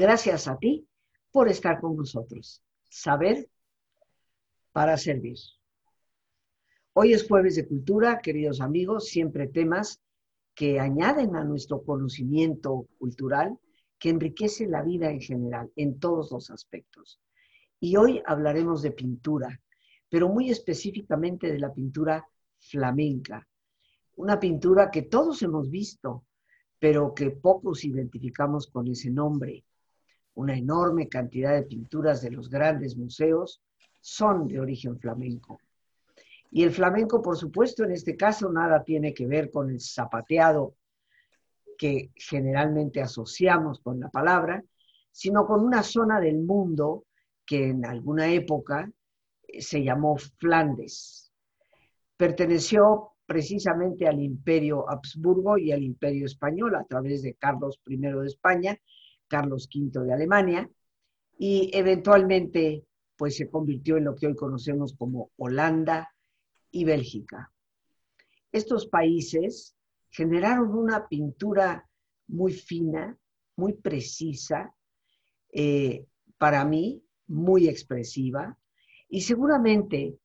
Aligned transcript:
Gracias 0.00 0.46
a 0.46 0.56
ti 0.56 0.86
por 1.32 1.48
estar 1.48 1.80
con 1.80 1.96
nosotros. 1.96 2.62
Saber 2.88 3.50
para 4.70 4.96
servir. 4.96 5.36
Hoy 6.92 7.14
es 7.14 7.26
jueves 7.26 7.56
de 7.56 7.66
cultura, 7.66 8.20
queridos 8.20 8.60
amigos, 8.60 9.08
siempre 9.08 9.48
temas 9.48 10.00
que 10.54 10.78
añaden 10.78 11.34
a 11.34 11.42
nuestro 11.42 11.82
conocimiento 11.82 12.86
cultural, 12.96 13.58
que 13.98 14.10
enriquece 14.10 14.68
la 14.68 14.82
vida 14.82 15.10
en 15.10 15.20
general, 15.20 15.72
en 15.74 15.98
todos 15.98 16.30
los 16.30 16.48
aspectos. 16.52 17.20
Y 17.80 17.96
hoy 17.96 18.22
hablaremos 18.24 18.82
de 18.82 18.92
pintura, 18.92 19.60
pero 20.08 20.28
muy 20.28 20.48
específicamente 20.48 21.50
de 21.50 21.58
la 21.58 21.74
pintura 21.74 22.24
flamenca. 22.60 23.48
Una 24.14 24.38
pintura 24.38 24.92
que 24.92 25.02
todos 25.02 25.42
hemos 25.42 25.68
visto, 25.68 26.24
pero 26.78 27.12
que 27.16 27.32
pocos 27.32 27.84
identificamos 27.84 28.68
con 28.68 28.86
ese 28.86 29.10
nombre. 29.10 29.64
Una 30.38 30.56
enorme 30.56 31.08
cantidad 31.08 31.52
de 31.52 31.64
pinturas 31.64 32.22
de 32.22 32.30
los 32.30 32.48
grandes 32.48 32.96
museos 32.96 33.60
son 34.00 34.46
de 34.46 34.60
origen 34.60 34.96
flamenco. 35.00 35.58
Y 36.52 36.62
el 36.62 36.70
flamenco, 36.70 37.20
por 37.20 37.36
supuesto, 37.36 37.82
en 37.82 37.90
este 37.90 38.16
caso 38.16 38.48
nada 38.48 38.84
tiene 38.84 39.12
que 39.12 39.26
ver 39.26 39.50
con 39.50 39.68
el 39.68 39.80
zapateado 39.80 40.76
que 41.76 42.12
generalmente 42.14 43.02
asociamos 43.02 43.80
con 43.80 43.98
la 43.98 44.10
palabra, 44.10 44.62
sino 45.10 45.44
con 45.44 45.64
una 45.64 45.82
zona 45.82 46.20
del 46.20 46.38
mundo 46.38 47.06
que 47.44 47.70
en 47.70 47.84
alguna 47.84 48.30
época 48.30 48.88
eh, 49.48 49.60
se 49.60 49.82
llamó 49.82 50.18
Flandes. 50.18 51.32
Perteneció 52.16 53.10
precisamente 53.26 54.06
al 54.06 54.22
imperio 54.22 54.88
Habsburgo 54.88 55.58
y 55.58 55.72
al 55.72 55.82
imperio 55.82 56.26
español 56.26 56.76
a 56.76 56.84
través 56.84 57.22
de 57.22 57.34
Carlos 57.34 57.80
I 57.88 57.96
de 57.96 58.24
España, 58.24 58.78
Carlos 59.28 59.68
V 59.72 60.04
de 60.04 60.12
Alemania, 60.12 60.70
y 61.38 61.70
eventualmente 61.72 62.84
pues 63.16 63.36
se 63.36 63.50
convirtió 63.50 63.96
en 63.96 64.04
lo 64.04 64.14
que 64.14 64.28
hoy 64.28 64.36
conocemos 64.36 64.94
como 64.96 65.30
Holanda 65.36 66.14
y 66.70 66.84
Bélgica. 66.84 67.52
Estos 68.52 68.86
países 68.86 69.76
generaron 70.10 70.74
una 70.74 71.08
pintura 71.08 71.88
muy 72.28 72.52
fina, 72.52 73.18
muy 73.56 73.74
precisa, 73.74 74.74
eh, 75.52 76.06
para 76.38 76.64
mí 76.64 77.02
muy 77.26 77.68
expresiva, 77.68 78.56
y 79.08 79.22
seguramente 79.22 80.16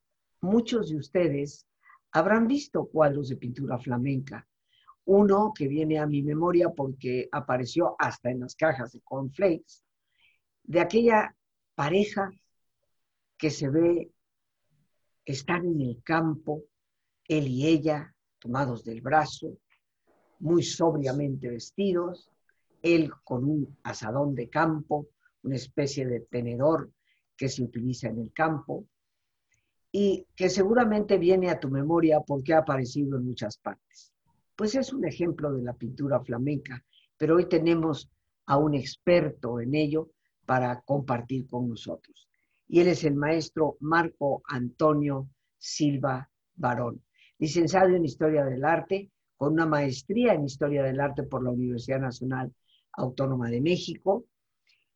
muchos 0.42 0.90
de 0.90 0.98
ustedes 0.98 1.68
habrán 2.12 2.48
visto 2.48 2.86
cuadros 2.86 3.30
de 3.30 3.38
pintura 3.38 3.80
flamenca. 3.80 4.48
Uno 5.06 5.52
que 5.54 5.68
viene 5.68 6.00
a 6.00 6.08
mi 6.08 6.22
memoria 6.22 6.70
porque 6.70 7.28
apareció 7.32 7.96
hasta 8.00 8.32
en 8.32 8.40
las 8.42 8.56
cajas 8.56 8.94
de 8.94 9.02
cornflakes, 9.02 9.84
de 10.64 10.80
aquella 10.80 11.36
pareja 11.76 12.32
que 13.38 13.50
se 13.50 13.70
ve 13.70 14.12
estar 15.26 15.64
en 15.66 15.82
el 15.82 16.02
campo, 16.04 16.64
él 17.28 17.48
y 17.48 17.68
ella, 17.68 18.16
tomados 18.40 18.84
del 18.84 19.02
brazo, 19.02 19.58
muy 20.40 20.64
sobriamente 20.64 21.50
vestidos, 21.50 22.30
él 22.82 23.12
con 23.24 23.44
un 23.46 23.78
asadón 23.84 24.36
de 24.36 24.50
campo, 24.50 25.08
una 25.44 25.56
especie 25.56 26.06
de 26.06 26.22
tenedor 26.22 26.92
que 27.36 27.50
se 27.50 27.64
utiliza 27.64 28.08
en 28.08 28.20
el 28.20 28.32
campo, 28.32 28.86
y 29.92 30.26
que 30.36 30.50
seguramente 30.50 31.18
viene 31.18 31.50
a 31.50 31.60
tu 31.60 31.70
memoria 31.70 32.20
porque 32.20 32.54
ha 32.54 32.60
aparecido 32.60 33.18
en 33.18 33.26
muchas 33.26 33.58
partes. 33.58 34.13
Pues 34.56 34.76
es 34.76 34.94
un 34.94 35.06
ejemplo 35.06 35.52
de 35.52 35.64
la 35.64 35.74
pintura 35.74 36.20
flamenca, 36.20 36.84
pero 37.18 37.36
hoy 37.36 37.48
tenemos 37.50 38.10
a 38.46 38.58
un 38.58 38.76
experto 38.76 39.60
en 39.60 39.74
ello 39.74 40.12
para 40.46 40.82
compartir 40.82 41.48
con 41.48 41.70
nosotros. 41.70 42.28
Y 42.68 42.80
él 42.80 42.88
es 42.88 43.04
el 43.04 43.16
maestro 43.16 43.78
Marco 43.80 44.44
Antonio 44.48 45.30
Silva 45.58 46.30
Barón, 46.56 47.04
licenciado 47.40 47.90
en 47.90 48.06
Historia 48.06 48.46
del 48.46 48.64
Arte, 48.64 49.10
con 49.36 49.54
una 49.54 49.66
maestría 49.66 50.34
en 50.34 50.46
Historia 50.46 50.84
del 50.84 51.00
Arte 51.00 51.24
por 51.24 51.44
la 51.44 51.50
Universidad 51.50 52.00
Nacional 52.00 52.54
Autónoma 52.92 53.50
de 53.50 53.62
México, 53.62 54.26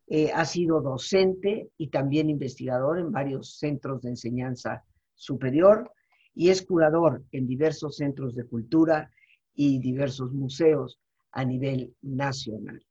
eh, 0.10 0.32
ha 0.34 0.46
sido 0.46 0.82
docente 0.82 1.72
y 1.78 1.88
también 1.90 2.30
investigador 2.30 3.00
en 3.00 3.12
varios 3.12 3.58
centros 3.58 4.02
de 4.04 4.10
enseñanza 4.10 4.86
superior 5.16 5.92
y 6.34 6.50
es 6.50 6.62
curador 6.62 7.26
en 7.32 7.48
diversos 7.48 7.98
centros 7.98 8.36
de 8.36 8.46
cultura 8.46 9.12
y 9.58 9.80
diversos 9.80 10.32
museos 10.32 10.98
a 11.34 11.44
nivel 11.44 11.94
nacional. 12.02 12.82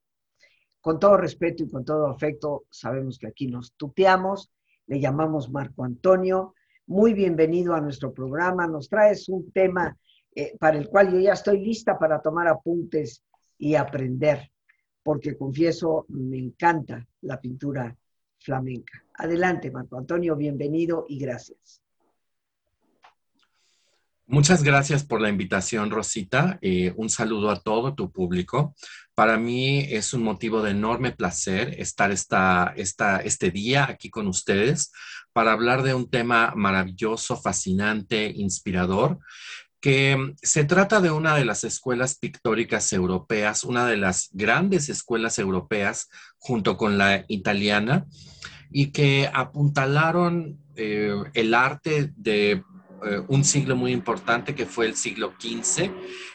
Con 0.83 0.99
todo 0.99 1.17
respeto 1.17 1.63
y 1.63 1.71
con 1.71 1.85
todo 1.85 2.09
afecto, 2.09 2.65
sabemos 2.69 3.19
que 3.19 3.29
aquí 3.29 3.47
nos 3.47 3.73
tuteamos, 3.73 4.51
le 4.87 5.01
llamamos 5.01 5.51
Marco 5.51 5.85
Antonio. 5.85 6.55
Muy 6.87 7.15
bienvenido 7.15 7.75
a 7.75 7.81
nuestro 7.81 8.13
programa. 8.13 8.67
Nos 8.67 8.89
traes 8.89 9.29
un 9.29 9.51
tema 9.51 9.97
eh, 10.35 10.55
para 10.59 10.77
el 10.77 10.89
cual 10.89 11.13
yo 11.13 11.19
ya 11.19 11.33
estoy 11.33 11.65
lista 11.65 11.99
para 11.99 12.21
tomar 12.21 12.47
apuntes 12.47 13.25
y 13.57 13.75
aprender 13.75 14.51
porque 15.07 15.37
confieso, 15.37 16.05
me 16.09 16.37
encanta 16.37 17.07
la 17.21 17.41
pintura 17.41 17.97
flamenca. 18.41 19.05
Adelante, 19.15 19.71
Marco 19.71 19.97
Antonio, 19.97 20.35
bienvenido 20.35 21.07
y 21.09 21.21
gracias. 21.21 21.81
Muchas 24.29 24.65
gracias 24.65 25.05
por 25.05 25.21
la 25.21 25.29
invitación, 25.29 25.91
Rosita. 25.91 26.59
Eh, 26.61 26.93
un 26.97 27.09
saludo 27.09 27.49
a 27.49 27.61
todo 27.61 27.95
tu 27.95 28.11
público. 28.11 28.75
Para 29.15 29.39
mí 29.39 29.79
es 29.79 30.13
un 30.15 30.25
motivo 30.25 30.63
de 30.63 30.73
enorme 30.73 31.13
placer 31.13 31.77
estar 31.79 32.11
esta, 32.11 32.75
esta, 32.77 33.19
este 33.19 33.53
día 33.53 33.87
aquí 33.89 34.11
con 34.11 34.27
ustedes 34.27 34.91
para 35.33 35.53
hablar 35.53 35.85
de 35.85 35.95
un 35.95 36.11
tema 36.11 36.53
maravilloso, 36.57 37.37
fascinante, 37.37 38.33
inspirador 38.35 39.21
que 39.81 40.17
mm, 40.17 40.35
se 40.43 40.65
trata 40.65 41.01
de 41.01 41.13
una 41.13 41.37
de 41.37 41.45
las 41.45 41.63
escuelas 41.63 42.19
pictóricas 42.19 42.93
europeas, 42.93 43.63
una 43.63 43.87
de 43.87 43.97
las 43.97 44.31
grandes 44.33 44.89
escuelas 44.89 45.39
europeas 45.39 46.09
junto 46.39 46.77
con 46.77 46.99
la 46.99 47.25
italiana, 47.29 48.07
y 48.73 48.91
que 48.91 49.31
apuntalaron 49.33 50.59
eh, 50.75 51.15
el 51.35 51.55
arte 51.55 52.13
de 52.17 52.65
eh, 53.05 53.23
un 53.29 53.45
siglo 53.45 53.77
muy 53.77 53.93
importante 53.93 54.55
que 54.55 54.67
fue 54.67 54.87
el 54.87 54.97
siglo 54.97 55.35
XV 55.39 55.91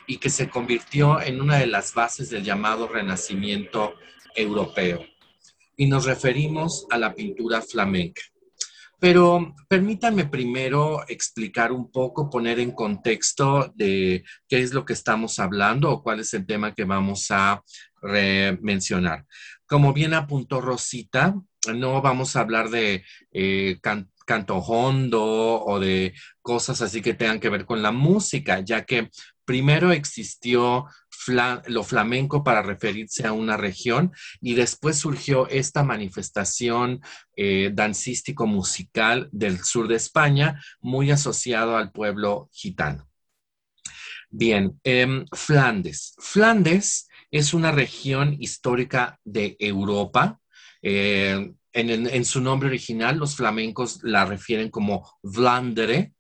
y 0.08 0.18
que 0.18 0.30
se 0.30 0.50
convirtió 0.50 1.22
en 1.22 1.42
una 1.42 1.58
de 1.58 1.68
las 1.68 1.94
bases 1.94 2.30
del 2.30 2.44
llamado 2.44 2.88
Renacimiento 2.88 3.96
europeo. 4.36 5.04
Y 5.78 5.88
nos 5.88 6.06
referimos 6.06 6.86
a 6.90 6.98
la 6.98 7.14
pintura 7.14 7.62
flamenca. 7.62 8.22
Pero 9.00 9.56
permítanme 9.68 10.26
primero 10.26 11.04
explicar 11.08 11.72
un 11.72 11.92
poco, 11.92 12.30
poner 12.30 12.60
en 12.60 12.72
contexto 12.72 13.74
de 13.76 14.24
qué 14.48 14.60
es 14.60 14.74
lo 14.76 14.86
que 14.86 14.94
estamos 14.94 15.40
hablando 15.40 15.90
o 15.90 16.04
cuál 16.04 16.20
es 16.20 16.36
el 16.36 16.46
tema 16.46 16.76
que 16.76 16.84
vamos 16.84 17.32
a 17.32 17.64
mencionar. 18.62 19.26
Como 19.66 19.94
bien 19.94 20.14
apuntó 20.14 20.62
Rosita, 20.62 21.34
no 21.74 22.02
vamos 22.02 22.36
a 22.36 22.42
hablar 22.42 22.70
de 22.70 23.04
eh, 23.32 23.80
hondo 24.50 25.64
o 25.64 25.80
de 25.80 26.14
cosas 26.42 26.82
así 26.82 27.02
que 27.02 27.14
tengan 27.14 27.40
que 27.40 27.50
ver 27.50 27.66
con 27.66 27.82
la 27.82 27.92
música, 27.92 28.60
ya 28.62 28.86
que 28.86 29.10
primero 29.46 29.92
existió 29.92 30.86
lo 31.68 31.84
flamenco 31.84 32.44
para 32.44 32.64
referirse 32.64 33.28
a 33.28 33.34
una 33.34 33.58
región 33.58 34.12
y 34.42 34.56
después 34.56 34.98
surgió 34.98 35.48
esta 35.50 35.84
manifestación 35.84 37.02
eh, 37.36 37.70
dancístico-musical 37.74 39.30
del 39.32 39.64
sur 39.64 39.88
de 39.88 39.96
España, 39.96 40.62
muy 40.80 41.12
asociado 41.12 41.78
al 41.78 41.92
pueblo 41.92 42.50
gitano. 42.52 43.08
Bien, 44.30 44.80
em, 44.84 45.26
Flandes. 45.34 46.16
Flandes 46.18 47.08
es 47.30 47.54
una 47.54 47.72
región 47.72 48.38
histórica 48.40 49.20
de 49.24 49.58
Europa. 49.60 50.40
Eh, 50.82 51.54
en, 51.74 52.26
su 52.26 52.42
nombre 52.42 52.70
original, 52.70 53.18
los 53.18 53.36
flamencos 53.36 54.00
la 54.04 54.26
refieren 54.26 54.70
como 54.70 55.18
Vlandere. 55.24 56.14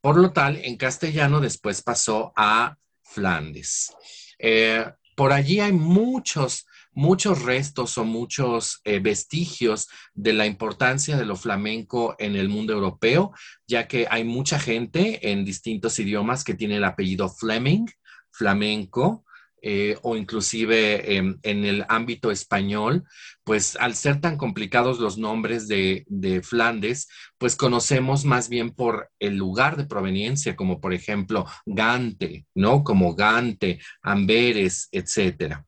Por 0.00 0.16
lo 0.16 0.32
tal, 0.32 0.56
en 0.56 0.76
castellano 0.76 1.40
después 1.40 1.82
pasó 1.82 2.32
a 2.36 2.76
Flandes. 3.02 3.92
Eh, 4.38 4.84
por 5.14 5.32
allí 5.32 5.60
hay 5.60 5.72
muchos, 5.72 6.66
muchos 6.92 7.42
restos 7.42 7.98
o 7.98 8.04
muchos 8.04 8.80
eh, 8.84 9.00
vestigios 9.00 9.88
de 10.14 10.32
la 10.32 10.46
importancia 10.46 11.16
de 11.16 11.26
lo 11.26 11.36
flamenco 11.36 12.16
en 12.18 12.36
el 12.36 12.48
mundo 12.48 12.72
europeo, 12.72 13.32
ya 13.66 13.88
que 13.88 14.06
hay 14.10 14.24
mucha 14.24 14.58
gente 14.58 15.30
en 15.30 15.44
distintos 15.44 15.98
idiomas 15.98 16.44
que 16.44 16.54
tiene 16.54 16.76
el 16.76 16.84
apellido 16.84 17.28
Fleming, 17.28 17.86
flamenco, 18.30 19.25
eh, 19.68 19.98
o 20.02 20.16
inclusive 20.16 21.16
en 21.16 21.40
el 21.42 21.84
ámbito 21.88 22.30
español, 22.30 23.02
pues 23.42 23.74
al 23.80 23.96
ser 23.96 24.20
tan 24.20 24.36
complicados 24.36 25.00
los 25.00 25.18
nombres 25.18 25.66
de, 25.66 26.04
de, 26.06 26.40
Flandes, 26.40 27.08
pues 27.36 27.56
conocemos 27.56 28.24
más 28.24 28.48
bien 28.48 28.70
por 28.70 29.10
el 29.18 29.36
lugar 29.36 29.76
de 29.76 29.86
proveniencia, 29.86 30.54
como 30.54 30.80
por 30.80 30.94
ejemplo 30.94 31.46
Gante, 31.64 32.46
¿no? 32.54 32.84
Como 32.84 33.16
Gante, 33.16 33.80
Amberes, 34.02 34.88
etcétera. 34.92 35.66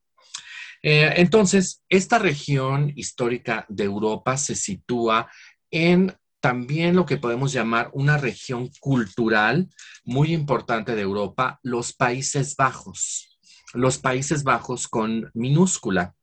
Eh, 0.81 1.15
entonces, 1.17 1.83
esta 1.89 2.21
región 2.21 2.93
histórica 2.95 3.67
de 3.69 3.83
Europa 3.83 4.37
se 4.37 4.55
sitúa 4.55 5.29
en 5.73 6.17
también 6.41 6.95
lo 6.95 7.05
que 7.05 7.17
podemos 7.17 7.53
llamar 7.53 7.91
una 7.95 8.17
región 8.17 8.71
cultural 8.79 9.69
muy 10.05 10.33
importante 10.33 10.95
de 10.95 11.03
Europa, 11.03 11.59
los 11.65 11.93
Países 11.93 12.55
Bajos. 12.55 13.38
Los 13.75 13.99
Países 13.99 14.45
Bajos 14.45 14.89
con 14.89 15.31
minúscula. 15.35 16.15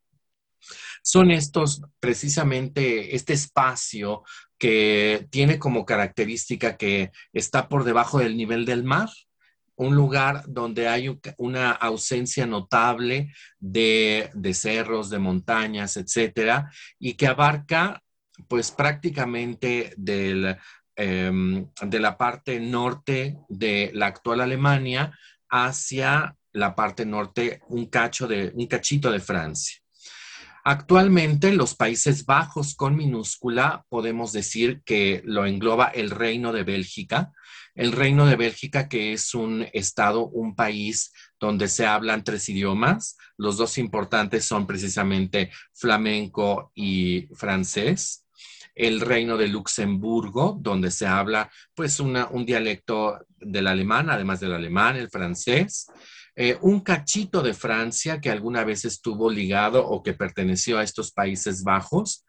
Son 1.03 1.29
estos, 1.29 1.81
precisamente, 1.99 3.15
este 3.15 3.33
espacio 3.33 4.23
que 4.57 5.27
tiene 5.29 5.59
como 5.59 5.85
característica 5.85 6.77
que 6.77 7.11
está 7.33 7.67
por 7.67 7.83
debajo 7.83 8.19
del 8.19 8.37
nivel 8.37 8.65
del 8.65 8.83
mar, 8.83 9.09
un 9.75 9.95
lugar 9.95 10.43
donde 10.47 10.87
hay 10.87 11.19
una 11.37 11.71
ausencia 11.71 12.45
notable 12.45 13.33
de, 13.59 14.31
cerros, 14.53 15.09
de 15.09 15.19
montañas, 15.19 15.97
etcétera, 15.97 16.71
y 16.97 17.13
que 17.13 17.27
abarca 17.27 18.01
pues 18.47 18.71
prácticamente 18.71 19.93
del, 19.97 20.57
em, 20.95 21.69
de 21.81 21.99
la 21.99 22.17
parte 22.17 22.59
norte 22.59 23.37
de 23.49 23.91
la 23.93 24.07
actual 24.07 24.41
Alemania 24.41 25.17
hacia 25.49 26.35
la 26.55 26.73
parte 26.73 27.05
norte, 27.05 27.61
un 27.67 27.85
cacho 27.87 28.27
de, 28.27 28.51
un 28.55 28.65
cachito 28.67 29.11
de 29.11 29.19
Francia. 29.19 29.77
Actualmente, 30.63 31.53
los 31.53 31.75
Países 31.75 32.25
Bajos 32.25 32.75
con 32.75 32.95
minúscula 32.95 33.85
podemos 33.87 34.31
decir 34.31 34.81
que 34.83 35.21
lo 35.25 35.45
engloba 35.45 35.87
el 35.89 36.09
Reino 36.09 36.53
de 36.53 36.63
Bélgica. 36.63 37.31
El 37.75 37.91
Reino 37.91 38.25
de 38.25 38.35
Bélgica, 38.35 38.87
que 38.87 39.13
es 39.13 39.35
un 39.35 39.67
estado, 39.73 40.27
un 40.27 40.55
país 40.55 41.13
donde 41.39 41.67
se 41.67 41.85
hablan 41.85 42.23
tres 42.23 42.49
idiomas. 42.49 43.17
Los 43.37 43.57
dos 43.57 43.77
importantes 43.77 44.45
son 44.45 44.65
precisamente 44.65 45.51
flamenco 45.73 46.71
y 46.73 47.27
francés 47.35 48.25
el 48.75 48.99
reino 48.99 49.37
de 49.37 49.47
Luxemburgo, 49.47 50.57
donde 50.59 50.91
se 50.91 51.07
habla 51.07 51.49
pues 51.73 51.99
un 52.01 52.45
dialecto 52.45 53.25
del 53.37 53.67
alemán, 53.67 54.09
además 54.09 54.41
del 54.41 54.53
alemán, 54.53 54.97
el 54.97 55.09
francés, 55.09 55.87
eh, 56.35 56.57
un 56.61 56.81
cachito 56.81 57.41
de 57.41 57.53
Francia 57.53 58.19
que 58.19 58.29
alguna 58.29 58.63
vez 58.63 58.83
estuvo 58.85 59.29
ligado 59.29 59.85
o 59.85 60.03
que 60.03 60.13
perteneció 60.13 60.77
a 60.77 60.83
estos 60.83 61.11
Países 61.11 61.63
Bajos, 61.63 62.25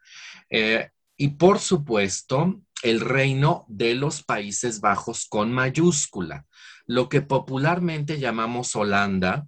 eh, 0.49 0.89
y 1.17 1.29
por 1.29 1.59
supuesto 1.59 2.61
el 2.83 3.01
reino 3.01 3.65
de 3.67 3.95
los 3.95 4.23
Países 4.23 4.79
Bajos 4.79 5.25
con 5.27 5.51
mayúscula, 5.51 6.45
lo 6.85 7.09
que 7.09 7.21
popularmente 7.21 8.19
llamamos 8.19 8.75
Holanda. 8.75 9.47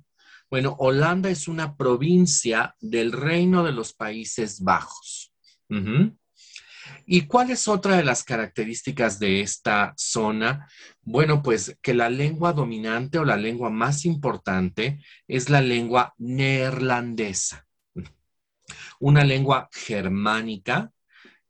Bueno, 0.50 0.76
Holanda 0.80 1.30
es 1.30 1.48
una 1.48 1.78
provincia 1.78 2.76
del 2.80 3.12
reino 3.12 3.64
de 3.64 3.72
los 3.72 3.94
Países 3.94 4.62
Bajos. 4.62 5.32
¿Y 7.06 7.28
cuál 7.28 7.52
es 7.52 7.68
otra 7.68 7.98
de 7.98 8.04
las 8.04 8.24
características 8.24 9.20
de 9.20 9.42
esta 9.42 9.94
zona? 9.96 10.68
Bueno, 11.12 11.42
pues 11.42 11.76
que 11.82 11.96
la 11.96 12.08
lengua 12.08 12.54
dominante 12.54 13.18
o 13.18 13.26
la 13.26 13.36
lengua 13.36 13.72
más 13.72 14.06
importante 14.06 15.00
es 15.28 15.50
la 15.50 15.60
lengua 15.60 16.14
neerlandesa, 16.20 17.66
una 19.00 19.24
lengua 19.24 19.70
germánica, 19.74 20.92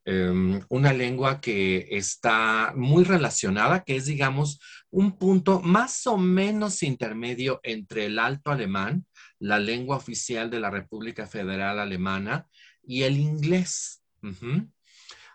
em, 0.05 0.61
una 0.69 0.93
lengua 0.93 1.41
que 1.41 1.89
está 1.91 2.71
muy 2.73 3.03
relacionada, 3.03 3.83
que 3.83 3.97
es, 3.97 4.05
digamos, 4.05 4.61
un 4.91 5.17
punto 5.17 5.59
más 5.59 6.07
o 6.07 6.17
menos 6.17 6.81
intermedio 6.81 7.59
entre 7.63 8.05
el 8.05 8.17
alto 8.17 8.51
alemán, 8.51 9.05
la 9.39 9.59
lengua 9.59 9.97
oficial 9.97 10.49
de 10.49 10.61
la 10.61 10.69
República 10.69 11.27
Federal 11.27 11.79
Alemana, 11.79 12.47
y 12.81 13.03
el 13.03 13.17
inglés. 13.17 14.01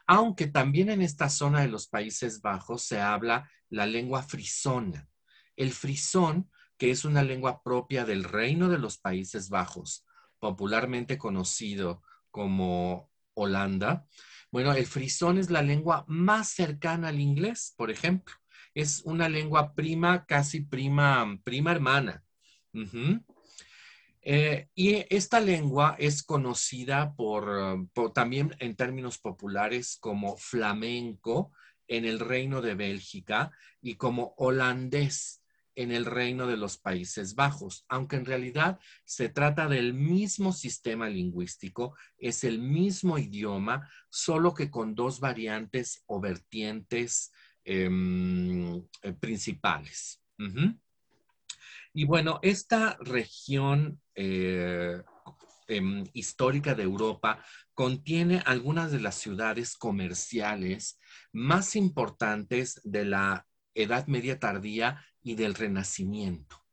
Aunque 0.06 0.46
también 0.46 0.88
en 0.88 1.02
esta 1.02 1.28
zona 1.28 1.60
de 1.60 1.68
los 1.68 1.88
Países 1.88 2.40
Bajos 2.40 2.84
se 2.84 3.02
habla 3.02 3.50
la 3.74 3.86
lengua 3.86 4.22
frisona. 4.22 5.08
El 5.56 5.72
frisón, 5.72 6.50
que 6.78 6.90
es 6.90 7.04
una 7.04 7.22
lengua 7.22 7.62
propia 7.62 8.04
del 8.04 8.24
Reino 8.24 8.68
de 8.68 8.78
los 8.78 8.98
Países 8.98 9.48
Bajos, 9.48 10.06
popularmente 10.38 11.18
conocido 11.18 12.02
como 12.30 13.10
Holanda. 13.34 14.06
Bueno, 14.50 14.72
el 14.72 14.86
frisón 14.86 15.38
es 15.38 15.50
la 15.50 15.62
lengua 15.62 16.04
más 16.06 16.50
cercana 16.50 17.08
al 17.08 17.20
inglés, 17.20 17.74
por 17.76 17.90
ejemplo. 17.90 18.34
Es 18.74 19.02
una 19.04 19.28
lengua 19.28 19.74
prima, 19.74 20.24
casi 20.24 20.60
prima, 20.60 21.38
prima 21.44 21.72
hermana. 21.72 22.24
Eh, 24.22 24.68
y 24.74 25.04
esta 25.10 25.40
lengua 25.40 25.96
es 25.98 26.22
conocida 26.22 27.14
por, 27.14 27.88
también 28.14 28.54
en 28.58 28.74
términos 28.74 29.18
populares 29.18 29.98
como 30.00 30.36
flamenco 30.36 31.52
en 31.88 32.04
el 32.04 32.20
Reino 32.20 32.62
de 32.62 32.74
Bélgica 32.74 33.52
y 33.80 33.96
como 33.96 34.34
holandés 34.36 35.42
en 35.76 35.90
el 35.90 36.04
Reino 36.04 36.46
de 36.46 36.56
los 36.56 36.78
Países 36.78 37.34
Bajos, 37.34 37.84
aunque 37.88 38.16
en 38.16 38.24
realidad 38.24 38.78
se 39.04 39.28
trata 39.28 39.68
del 39.68 39.92
mismo 39.92 40.52
sistema 40.52 41.08
lingüístico, 41.08 41.96
es 42.16 42.44
el 42.44 42.60
mismo 42.60 43.18
idioma, 43.18 43.90
solo 44.08 44.54
que 44.54 44.70
con 44.70 44.94
dos 44.94 45.20
variantes 45.20 46.02
o 46.06 46.20
vertientes 46.20 47.32
em, 47.64 48.76
eh, 49.02 49.12
principales. 49.18 50.20
Y 51.92 52.04
bueno, 52.04 52.40
esta 52.42 52.96
región 53.00 54.00
eh, 54.14 55.00
em, 55.66 56.04
histórica 56.12 56.74
de 56.74 56.82
Europa 56.82 57.44
contiene 57.74 58.42
algunas 58.46 58.92
de 58.92 59.00
las 59.00 59.16
ciudades 59.16 59.76
comerciales 59.76 60.98
más 61.32 61.76
importantes 61.76 62.80
de 62.84 63.04
la 63.04 63.46
Edad 63.74 64.06
Media 64.06 64.38
tardía 64.38 65.04
y 65.22 65.34
del 65.34 65.54
Renacimiento. 65.54 66.64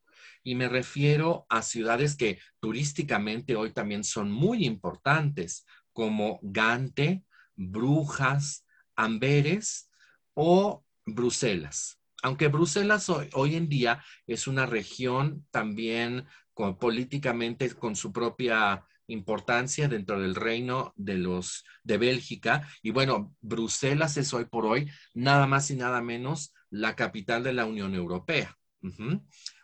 Y 0.44 0.56
me 0.56 0.68
refiero 0.68 1.46
a 1.50 1.62
ciudades 1.62 2.16
que 2.16 2.40
turísticamente 2.60 3.56
hoy 3.56 3.74
también 3.74 4.04
son 4.04 4.32
muy 4.32 4.66
importantes, 4.66 5.66
como 5.94 6.40
Gante, 6.42 7.24
Brujas, 7.56 8.66
Amberes 8.96 9.90
o 10.34 10.84
Bruselas 11.06 12.02
aunque 12.22 12.48
Bruselas 12.48 13.10
hoy, 13.10 13.56
en 13.56 13.68
día 13.68 14.04
es 14.28 14.48
una 14.48 14.66
región 14.66 15.46
también 15.52 16.28
políticamente 16.54 17.70
con 17.72 17.96
su 17.96 18.12
propia 18.12 18.86
importancia 19.08 19.88
dentro 19.88 20.20
del 20.20 20.36
reino 20.36 20.94
de 20.96 21.16
los 21.16 21.66
de 21.84 21.98
Bélgica 21.98 22.68
y 22.82 22.92
bueno, 22.92 23.36
Bruselas 23.42 24.18
es 24.18 24.34
hoy 24.34 24.46
por 24.46 24.66
hoy 24.66 24.90
nada 25.14 25.48
más 25.48 25.70
y 25.72 25.76
nada 25.76 26.02
menos 26.02 26.54
la 26.70 26.96
capital 26.96 27.44
de 27.44 27.54
la 27.54 27.66
Unión 27.66 27.94
Europea. 27.94 28.58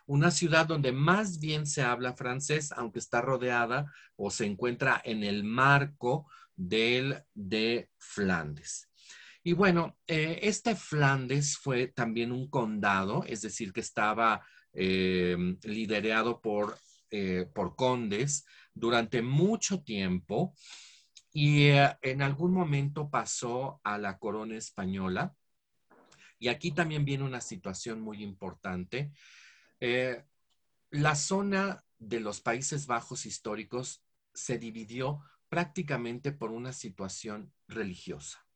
Una 0.06 0.30
ciudad 0.30 0.66
donde 0.66 0.92
más 0.92 1.38
bien 1.38 1.66
se 1.66 1.82
habla 1.82 2.14
francés, 2.14 2.72
aunque 2.72 2.98
está 2.98 3.20
rodeada 3.20 3.92
o 4.16 4.30
se 4.30 4.46
encuentra 4.46 5.00
en 5.04 5.24
el 5.24 5.44
marco 5.44 6.30
del 6.54 7.24
de 7.34 7.90
Flandes. 7.98 8.88
Y 9.42 9.52
bueno, 9.54 9.96
eh, 10.06 10.40
este 10.42 10.76
Flandes 10.76 11.56
fue 11.56 11.88
también 11.88 12.32
un 12.32 12.48
condado, 12.48 13.24
es 13.26 13.42
decir, 13.42 13.72
que 13.72 13.80
estaba 13.80 14.44
eh, 14.80 15.36
liderado 15.64 16.40
por, 16.40 16.78
eh, 17.10 17.46
por 17.52 17.74
condes 17.74 18.46
durante 18.72 19.22
mucho 19.22 19.82
tiempo 19.82 20.54
y 21.32 21.70
en 22.02 22.22
algún 22.22 22.52
momento 22.52 23.10
pasó 23.10 23.80
a 23.82 23.98
la 23.98 24.18
corona 24.18 24.56
española. 24.56 25.34
Y 26.38 26.46
aquí 26.46 26.70
también 26.70 27.04
viene 27.04 27.24
una 27.24 27.40
situación 27.40 28.00
muy 28.00 28.22
importante. 28.22 29.10
la 30.90 31.14
zona 31.16 31.84
de 31.98 32.20
los 32.20 32.40
Países 32.40 32.86
Bajos 32.86 33.26
históricos 33.26 34.04
se 34.32 34.58
dividió 34.58 35.20
prácticamente 35.48 36.30
por 36.30 36.52
una 36.52 36.72
situación 36.72 37.52
religiosa. 37.66 38.46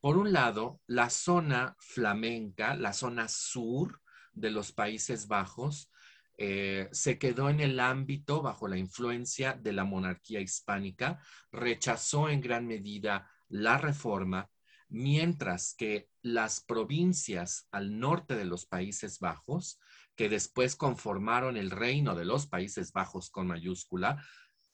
Por 0.00 0.16
un 0.16 0.32
lado, 0.32 0.80
la 0.86 1.10
zona 1.10 1.76
flamenca, 1.78 2.74
la 2.76 2.94
zona 2.94 3.28
sur 3.28 4.00
de 4.40 4.50
los 4.50 4.72
Países 4.72 5.28
Bajos, 5.28 5.90
eh, 6.36 6.88
se 6.92 7.18
quedó 7.18 7.50
en 7.50 7.60
el 7.60 7.80
ámbito 7.80 8.42
bajo 8.42 8.68
la 8.68 8.78
influencia 8.78 9.54
de 9.54 9.72
la 9.72 9.84
monarquía 9.84 10.40
hispánica, 10.40 11.20
rechazó 11.50 12.28
en 12.28 12.40
gran 12.40 12.66
medida 12.66 13.28
la 13.48 13.76
reforma, 13.76 14.48
mientras 14.88 15.74
que 15.74 16.08
las 16.22 16.60
provincias 16.60 17.66
al 17.72 17.98
norte 17.98 18.36
de 18.36 18.44
los 18.44 18.66
Países 18.66 19.18
Bajos, 19.18 19.80
que 20.14 20.28
después 20.28 20.76
conformaron 20.76 21.56
el 21.56 21.70
reino 21.70 22.14
de 22.14 22.24
los 22.24 22.46
Países 22.46 22.92
Bajos 22.92 23.30
con 23.30 23.48
mayúscula, 23.48 24.24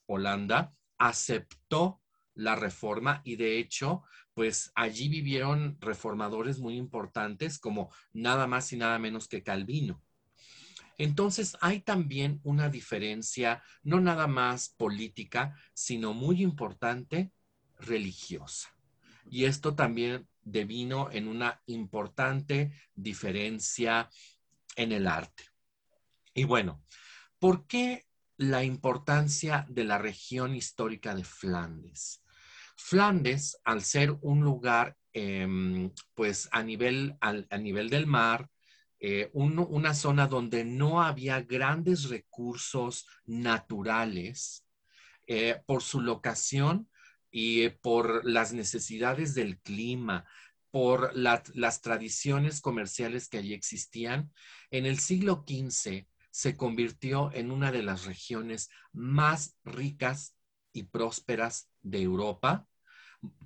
Holanda, 0.06 0.74
aceptó 0.98 2.02
la 2.34 2.56
reforma 2.56 3.20
y 3.24 3.36
de 3.36 3.58
hecho, 3.58 4.02
pues 4.34 4.72
allí 4.74 5.08
vivieron 5.08 5.78
reformadores 5.80 6.58
muy 6.58 6.76
importantes 6.76 7.58
como 7.58 7.92
nada 8.12 8.46
más 8.46 8.72
y 8.72 8.76
nada 8.76 8.98
menos 8.98 9.28
que 9.28 9.42
Calvino. 9.42 10.02
Entonces 10.98 11.56
hay 11.60 11.80
también 11.80 12.40
una 12.44 12.68
diferencia, 12.68 13.62
no 13.82 14.00
nada 14.00 14.26
más 14.26 14.68
política, 14.68 15.56
sino 15.74 16.14
muy 16.14 16.42
importante, 16.42 17.32
religiosa. 17.78 18.76
Y 19.28 19.44
esto 19.44 19.74
también 19.74 20.28
devino 20.42 21.10
en 21.10 21.26
una 21.28 21.62
importante 21.66 22.72
diferencia 22.94 24.08
en 24.76 24.92
el 24.92 25.06
arte. 25.06 25.44
Y 26.34 26.44
bueno, 26.44 26.84
¿por 27.38 27.66
qué 27.66 28.06
la 28.36 28.64
importancia 28.64 29.66
de 29.68 29.84
la 29.84 29.98
región 29.98 30.54
histórica 30.54 31.14
de 31.14 31.24
Flandes? 31.24 32.23
Flandes, 32.76 33.58
al 33.64 33.82
ser 33.82 34.16
un 34.22 34.40
lugar, 34.40 34.96
em, 35.12 35.90
pues 36.14 36.48
a 36.52 36.62
nivel, 36.62 37.16
a 37.20 37.58
nivel 37.58 37.88
del 37.90 38.06
mar, 38.06 38.48
eh, 39.06 39.30
una 39.34 39.92
zona 39.92 40.26
donde 40.26 40.64
no 40.64 41.02
había 41.02 41.42
grandes 41.42 42.08
recursos 42.08 43.06
naturales 43.26 44.64
eh, 45.26 45.60
por 45.66 45.82
su 45.82 46.00
locación 46.00 46.88
y 47.30 47.68
por 47.68 48.24
las 48.24 48.52
necesidades 48.52 49.34
del 49.34 49.58
clima, 49.58 50.24
por 50.70 51.14
las 51.14 51.82
tradiciones 51.82 52.60
comerciales 52.60 53.28
que 53.28 53.38
allí 53.38 53.52
existían, 53.52 54.32
en 54.70 54.86
el 54.86 54.98
siglo 54.98 55.44
XV 55.46 56.06
se 56.30 56.56
convirtió 56.56 57.30
en 57.32 57.50
una 57.50 57.70
de 57.72 57.82
las 57.82 58.06
regiones 58.06 58.70
más 58.92 59.56
ricas 59.64 60.33
y 60.74 60.82
prósperas 60.82 61.70
de 61.80 62.02
Europa, 62.02 62.66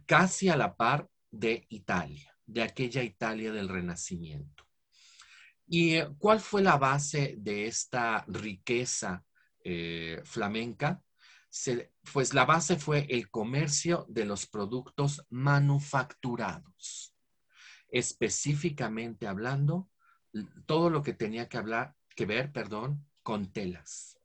casi 0.06 0.48
a 0.48 0.56
la 0.56 0.74
par 0.74 1.08
de 1.30 1.66
Italia, 1.68 2.34
de 2.46 2.62
aquella 2.62 3.04
Italia 3.04 3.52
del 3.52 3.68
Renacimiento. 3.68 4.64
¿Y 5.68 5.96
eh, 5.96 6.08
cuál 6.18 6.40
fue 6.40 6.62
la 6.62 6.78
base 6.78 7.36
de 7.38 7.66
esta 7.66 8.24
riqueza 8.26 9.24
eh, 9.62 10.20
flamenca? 10.24 11.00
pues 12.12 12.34
la 12.34 12.44
base 12.44 12.76
fue 12.76 13.06
el 13.08 13.30
comercio 13.30 14.06
de 14.08 14.26
los 14.26 14.46
productos 14.46 15.24
manufacturados. 15.30 17.14
Específicamente 17.88 19.26
hablando, 19.26 19.90
todo 20.66 20.90
lo 20.90 21.02
que 21.02 21.14
tenía 21.14 21.48
que 21.48 21.56
hablar, 21.56 21.94
que 22.14 22.26
ver, 22.26 22.52
perdón, 22.52 23.06
con 23.22 23.50
telas. 23.50 24.17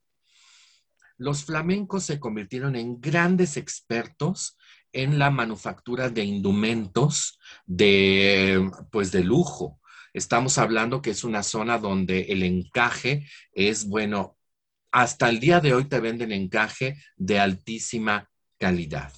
Los 1.16 1.44
flamencos 1.44 2.04
se 2.04 2.18
convirtieron 2.18 2.76
en 2.76 3.00
grandes 3.00 3.56
expertos 3.56 4.56
en 4.92 5.18
la 5.18 5.30
manufactura 5.30 6.08
de 6.08 6.24
indumentos 6.24 7.38
de, 7.66 8.70
pues, 8.90 9.12
de 9.12 9.24
lujo. 9.24 9.80
Estamos 10.12 10.58
hablando 10.58 11.02
que 11.02 11.10
es 11.10 11.24
una 11.24 11.42
zona 11.42 11.78
donde 11.78 12.22
el 12.22 12.42
encaje 12.42 13.28
es, 13.52 13.86
bueno, 13.86 14.36
hasta 14.92 15.28
el 15.28 15.40
día 15.40 15.60
de 15.60 15.74
hoy 15.74 15.86
te 15.86 15.98
venden 15.98 16.30
encaje 16.30 16.96
de 17.16 17.40
altísima 17.40 18.30
calidad. 18.58 19.12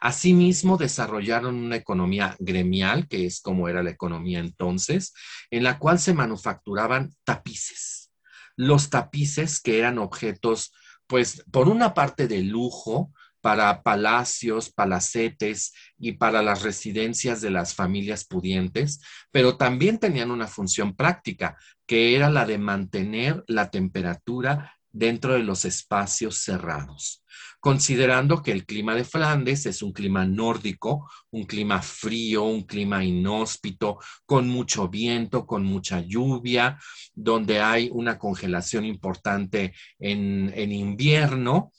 Asimismo, 0.00 0.78
desarrollaron 0.78 1.54
una 1.54 1.76
economía 1.76 2.34
gremial, 2.40 3.06
que 3.06 3.26
es 3.26 3.40
como 3.40 3.68
era 3.68 3.82
la 3.82 3.90
economía 3.90 4.40
entonces, 4.40 5.12
en 5.50 5.62
la 5.62 5.78
cual 5.78 5.98
se 6.00 6.14
manufacturaban 6.14 7.14
tapices. 7.24 8.10
Los 8.56 8.90
tapices 8.90 9.60
que 9.60 9.78
eran 9.78 9.98
objetos, 9.98 10.72
pues, 11.12 11.44
por 11.52 11.68
una 11.68 11.92
parte 11.92 12.26
de 12.26 12.42
lujo, 12.42 13.12
para 13.42 13.82
palacios, 13.82 14.72
palacetes 14.72 15.74
y 15.98 16.12
para 16.12 16.40
las 16.40 16.62
residencias 16.62 17.42
de 17.42 17.50
las 17.50 17.74
familias 17.74 18.24
pudientes, 18.24 19.02
pero 19.30 19.58
también 19.58 19.98
tenían 19.98 20.30
una 20.30 20.46
función 20.46 20.96
práctica, 20.96 21.58
que 21.84 22.16
era 22.16 22.30
la 22.30 22.46
de 22.46 22.56
mantener 22.56 23.44
la 23.46 23.68
temperatura 23.68 24.78
dentro 24.92 25.34
de 25.34 25.42
los 25.42 25.64
espacios 25.64 26.38
cerrados, 26.38 27.24
considerando 27.60 28.42
que 28.42 28.52
el 28.52 28.66
clima 28.66 28.94
de 28.94 29.04
Flandes 29.04 29.66
es 29.66 29.82
un 29.82 29.92
clima 29.92 30.26
nórdico, 30.26 31.10
un 31.30 31.44
clima 31.44 31.80
frío, 31.82 32.44
un 32.44 32.62
clima 32.62 33.04
inhóspito, 33.04 33.98
con 34.26 34.48
mucho 34.48 34.88
viento, 34.88 35.46
con 35.46 35.64
mucha 35.64 36.00
lluvia, 36.00 36.78
donde 37.14 37.60
hay 37.60 37.88
una 37.92 38.18
congelación 38.18 38.84
importante 38.84 39.74
en, 39.98 40.52
en 40.54 40.72
invierno 40.72 41.72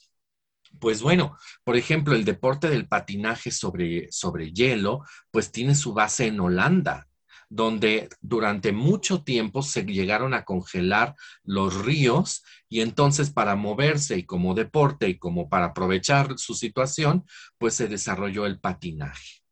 pues 0.80 1.02
bueno, 1.02 1.36
por 1.62 1.76
ejemplo, 1.76 2.14
el 2.14 2.24
deporte 2.24 2.68
del 2.68 2.88
patinaje 2.88 3.50
sobre, 3.50 4.10
sobre 4.10 4.52
hielo, 4.52 5.04
pues 5.30 5.52
tiene 5.52 5.74
su 5.74 5.92
base 5.92 6.26
en 6.26 6.40
Holanda, 6.40 7.06
donde 7.54 8.08
durante 8.20 8.72
mucho 8.72 9.22
tiempo 9.22 9.62
se 9.62 9.84
llegaron 9.84 10.34
a 10.34 10.44
congelar 10.44 11.14
los 11.44 11.84
ríos 11.84 12.42
y 12.68 12.80
entonces 12.80 13.30
para 13.30 13.54
moverse 13.54 14.18
y 14.18 14.24
como 14.24 14.54
deporte 14.54 15.08
y 15.08 15.18
como 15.18 15.48
para 15.48 15.66
aprovechar 15.66 16.36
su 16.36 16.54
situación, 16.54 17.24
pues 17.56 17.74
se 17.74 17.86
desarrolló 17.86 18.46
el 18.46 18.58
patinaje. 18.58 19.44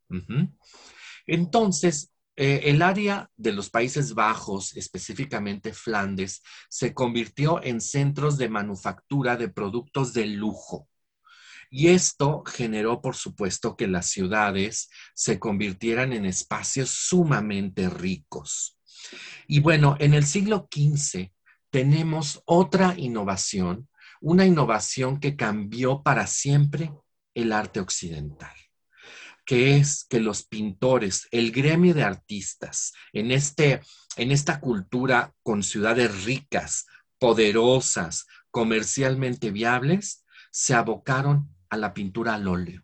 Entonces, 1.25 2.11
eh, 2.35 2.63
el 2.65 2.81
área 2.81 3.29
de 3.37 3.53
los 3.53 3.69
Países 3.69 4.13
Bajos, 4.13 4.75
específicamente 4.75 5.71
Flandes, 5.71 6.43
se 6.69 6.93
convirtió 6.93 7.63
en 7.63 7.79
centros 7.79 8.37
de 8.37 8.49
manufactura 8.49 9.37
de 9.37 9.47
productos 9.47 10.13
de 10.13 10.25
lujo. 10.25 10.89
Y 11.75 11.87
esto 11.87 12.43
generó, 12.45 13.01
por 13.01 13.15
supuesto, 13.15 13.75
que 13.75 13.87
las 13.87 14.05
ciudades 14.05 14.91
se 15.15 15.39
convirtieran 15.39 16.13
en 16.13 16.23
espacios 16.23 16.91
sumamente 16.91 17.89
ricos. 17.89 18.77
Y 19.47 19.59
bueno, 19.59 19.97
en 19.99 20.13
el 20.13 20.23
siglo 20.23 20.67
XV 20.71 21.31
tenemos 21.71 22.43
otra 22.45 22.93
innovación, 22.95 23.89
una 24.21 24.45
innovación 24.45 25.19
que 25.19 25.35
cambió 25.35 26.03
para 26.03 26.27
siempre 26.27 26.93
el 27.33 27.51
arte 27.51 27.79
occidental 27.79 28.53
que 29.45 29.75
es 29.75 30.05
que 30.05 30.21
los 30.21 30.45
pintores, 30.45 31.27
el 31.31 31.51
gremio 31.51 31.93
de 31.93 32.03
artistas, 32.03 32.93
en, 33.11 33.29
este, 33.29 33.81
en 34.15 34.31
esta 34.31 34.61
cultura 34.61 35.33
con 35.43 35.63
ciudades 35.63 36.23
ricas, 36.23 36.85
poderosas, 37.19 38.25
comercialmente 38.51 39.51
viables, 39.51 40.23
se 40.49 40.75
abocaron 40.75 41.53
a 41.73 41.77
la 41.77 41.93
pintura 41.93 42.35
al 42.35 42.47
óleo. 42.47 42.83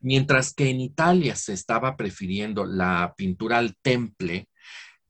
Mientras 0.00 0.52
que 0.52 0.68
en 0.68 0.80
Italia 0.80 1.36
se 1.36 1.52
estaba 1.52 1.96
prefiriendo 1.96 2.64
la 2.64 3.14
pintura 3.16 3.58
al 3.58 3.76
temple, 3.80 4.48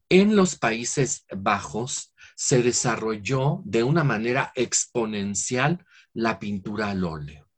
en 0.09 0.37
los 0.37 0.57
Países 0.57 1.25
Bajos 1.35 2.13
se 2.37 2.63
desarrolló 2.63 3.63
de 3.65 3.83
una 3.83 4.05
manera 4.05 4.53
exponencial 4.55 5.87
la 6.13 6.39
pintura 6.39 6.91
al 6.91 7.05
óleo. 7.05 7.49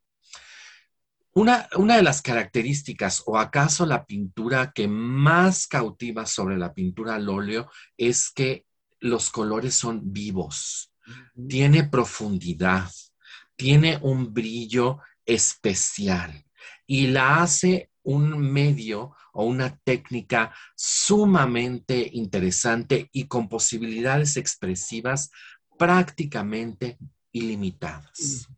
Una, 1.33 1.69
una, 1.77 1.97
de 1.97 2.05
las 2.05 2.23
características, 2.23 3.25
o 3.27 3.39
acaso 3.39 3.87
la 3.87 4.07
pintura 4.07 4.71
que 4.73 4.87
más 4.87 5.67
cautiva 5.67 6.27
sobre 6.27 6.57
la 6.57 6.73
pintura 6.73 7.17
al 7.17 7.29
óleo, 7.29 7.69
es 7.97 8.31
que 8.31 8.67
los 9.01 9.31
colores 9.31 9.75
son 9.75 10.13
vivos, 10.13 10.93
tiene 11.49 11.85
profundidad, 11.85 12.89
tiene 13.57 13.99
un 14.03 14.33
brillo 14.33 15.01
especial 15.25 16.45
y 16.87 17.07
la 17.09 17.43
hace 17.43 17.91
un 18.03 18.39
medio 18.39 19.15
o 19.33 19.45
una 19.45 19.77
técnica 19.79 20.55
sumamente 20.77 22.09
interesante 22.13 23.09
y 23.13 23.27
con 23.27 23.49
posibilidades 23.49 24.37
expresivas 24.37 25.31
prácticamente 25.79 26.99
ilimitadas. 27.33 28.49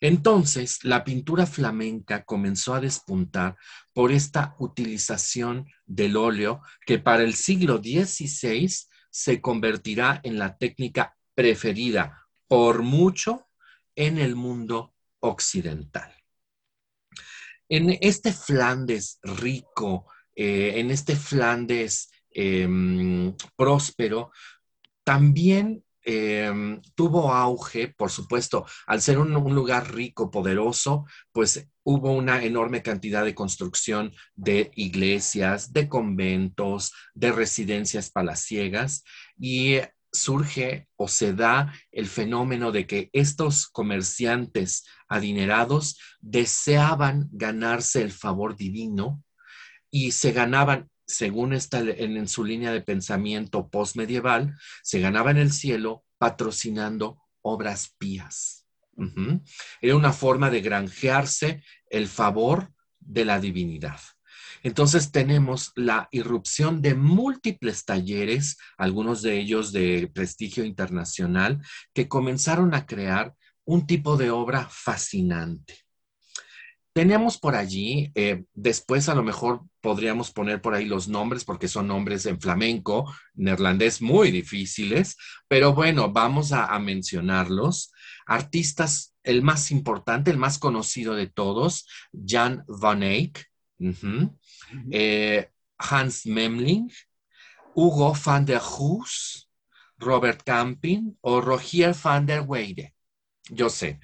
Entonces, 0.00 0.80
la 0.82 1.04
pintura 1.04 1.46
flamenca 1.46 2.24
comenzó 2.24 2.74
a 2.74 2.80
despuntar 2.80 3.56
por 3.94 4.10
esta 4.10 4.56
utilización 4.58 5.68
del 5.86 6.16
óleo 6.16 6.60
que 6.84 6.98
para 6.98 7.22
el 7.22 7.34
siglo 7.34 7.78
XVI 7.78 8.68
se 9.10 9.40
convertirá 9.40 10.20
en 10.24 10.38
la 10.38 10.58
técnica 10.58 11.16
preferida 11.34 12.26
por 12.48 12.82
mucho 12.82 13.46
en 13.96 14.18
el 14.18 14.36
mundo 14.36 14.94
occidental. 15.20 16.14
En 17.68 17.96
este 18.00 18.32
Flandes 18.32 19.18
rico, 19.22 20.06
eh, 20.34 20.74
en 20.76 20.90
este 20.90 21.16
Flandes 21.16 22.10
em, 22.30 23.34
próspero, 23.56 24.30
también 25.04 25.84
em, 26.04 26.82
tuvo 26.94 27.32
auge, 27.32 27.88
por 27.88 28.10
supuesto, 28.10 28.66
al 28.86 29.00
ser 29.00 29.18
un, 29.18 29.32
lugar 29.54 29.94
rico, 29.94 30.30
poderoso, 30.30 31.06
pues 31.32 31.68
hubo 31.84 32.12
una 32.12 32.42
enorme 32.42 32.82
cantidad 32.82 33.24
de 33.24 33.34
construcción 33.34 34.12
de 34.34 34.70
iglesias, 34.74 35.72
de 35.72 35.88
conventos, 35.88 36.92
de 37.14 37.32
residencias 37.32 38.10
palaciegas 38.10 39.04
y 39.38 39.76
surge 40.12 40.88
o 40.96 41.08
se 41.08 41.32
da 41.32 41.72
el 41.90 42.06
fenómeno 42.06 42.70
de 42.70 42.86
que 42.86 43.10
estos 43.12 43.68
comerciantes 43.68 44.84
adinerados 45.08 45.98
deseaban 46.20 47.28
ganarse 47.32 48.02
el 48.02 48.12
favor 48.12 48.56
divino 48.56 49.22
y 49.90 50.12
se 50.12 50.32
ganaban 50.32 50.90
según 51.06 51.52
esta, 51.52 51.80
en, 51.80 52.28
su 52.28 52.44
línea 52.44 52.72
de 52.72 52.80
pensamiento 52.80 53.68
postmedieval, 53.68 54.56
se 54.82 55.00
ganaba 55.00 55.30
en 55.30 55.36
el 55.38 55.52
cielo 55.52 56.04
patrocinando 56.18 57.20
obras 57.42 57.94
pías. 57.98 58.66
Era 59.80 59.96
una 59.96 60.12
forma 60.12 60.50
de 60.50 60.60
granjearse 60.60 61.62
el 61.90 62.08
favor 62.08 62.72
de 63.00 63.24
la 63.24 63.40
divinidad. 63.40 64.00
Entonces 64.62 65.10
tenemos 65.10 65.72
la 65.74 66.08
irrupción 66.12 66.82
de 66.82 66.94
múltiples 66.94 67.84
talleres, 67.84 68.58
algunos 68.76 69.22
de 69.22 69.38
ellos 69.38 69.72
de 69.72 70.10
prestigio 70.12 70.64
internacional, 70.64 71.60
que 71.92 72.08
comenzaron 72.08 72.74
a 72.74 72.86
crear 72.86 73.34
un 73.64 73.86
tipo 73.86 74.16
de 74.16 74.30
obra 74.30 74.68
fascinante. 74.70 75.78
Tenemos 76.94 77.38
por 77.38 77.54
allí, 77.54 78.12
eh, 78.14 78.44
después 78.52 79.08
a 79.08 79.14
lo 79.14 79.22
mejor 79.22 79.62
podríamos 79.80 80.30
poner 80.30 80.60
por 80.60 80.74
ahí 80.74 80.84
los 80.84 81.08
nombres 81.08 81.42
porque 81.42 81.66
son 81.66 81.86
nombres 81.86 82.26
en 82.26 82.38
flamenco, 82.38 83.10
neerlandés 83.34 84.02
muy 84.02 84.30
difíciles, 84.30 85.16
pero 85.48 85.72
bueno, 85.72 86.12
vamos 86.12 86.52
a, 86.52 86.78
mencionarlos. 86.78 87.92
Artistas, 88.26 89.14
el 89.22 89.40
más 89.40 89.70
importante, 89.70 90.30
el 90.30 90.36
más 90.36 90.58
conocido 90.58 91.14
de 91.14 91.28
todos, 91.28 91.86
Jan 92.12 92.62
van 92.68 93.02
Eyck, 93.02 93.51
eh, 94.90 95.48
Hans 95.78 96.26
Memling, 96.26 96.90
Hugo 97.74 98.14
van 98.14 98.44
der 98.44 98.60
Hoos, 98.60 99.48
Robert 99.98 100.42
Camping 100.44 101.16
o 101.20 101.40
Rogier 101.40 101.94
van 101.94 102.26
der 102.26 102.42
Weyde. 102.42 102.94
Yo 103.50 103.68
sé, 103.68 103.98